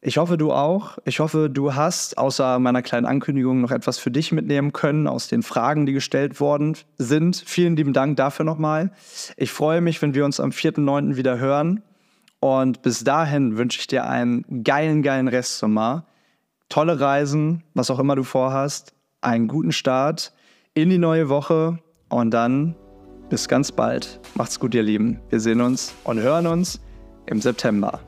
Ich 0.05 0.17
hoffe, 0.17 0.35
du 0.35 0.51
auch. 0.51 0.97
Ich 1.05 1.21
hoffe, 1.21 1.49
du 1.49 1.75
hast 1.75 2.17
außer 2.17 2.59
meiner 2.59 2.81
kleinen 2.81 3.05
Ankündigung 3.05 3.61
noch 3.61 3.71
etwas 3.71 3.99
für 3.99 4.11
dich 4.11 4.33
mitnehmen 4.33 4.73
können 4.73 5.07
aus 5.07 5.29
den 5.29 5.43
Fragen, 5.43 5.85
die 5.85 5.93
gestellt 5.93 6.41
worden 6.41 6.75
sind. 6.97 7.41
Vielen 7.45 7.77
lieben 7.77 7.93
Dank 7.93 8.17
dafür 8.17 8.43
nochmal. 8.43 8.91
Ich 9.37 9.53
freue 9.53 9.79
mich, 9.79 10.01
wenn 10.01 10.13
wir 10.13 10.25
uns 10.25 10.41
am 10.41 10.49
4.9. 10.49 11.15
wieder 11.15 11.39
hören. 11.39 11.83
Und 12.41 12.81
bis 12.81 13.05
dahin 13.05 13.55
wünsche 13.57 13.79
ich 13.79 13.87
dir 13.87 14.05
einen 14.05 14.65
geilen, 14.65 15.03
geilen 15.03 15.29
Restsommer. 15.29 16.05
Tolle 16.67 16.99
Reisen, 16.99 17.63
was 17.73 17.89
auch 17.89 17.99
immer 17.99 18.17
du 18.17 18.23
vorhast. 18.23 18.93
Einen 19.21 19.47
guten 19.47 19.71
Start 19.71 20.33
in 20.73 20.89
die 20.89 20.97
neue 20.97 21.29
Woche. 21.29 21.79
Und 22.09 22.31
dann 22.31 22.75
bis 23.33 23.47
ganz 23.47 23.71
bald. 23.71 24.19
Macht's 24.35 24.59
gut, 24.59 24.75
ihr 24.75 24.83
Lieben. 24.83 25.19
Wir 25.31 25.39
sehen 25.39 25.59
uns 25.59 25.95
und 26.03 26.19
hören 26.19 26.45
uns 26.45 26.79
im 27.25 27.41
September. 27.41 27.99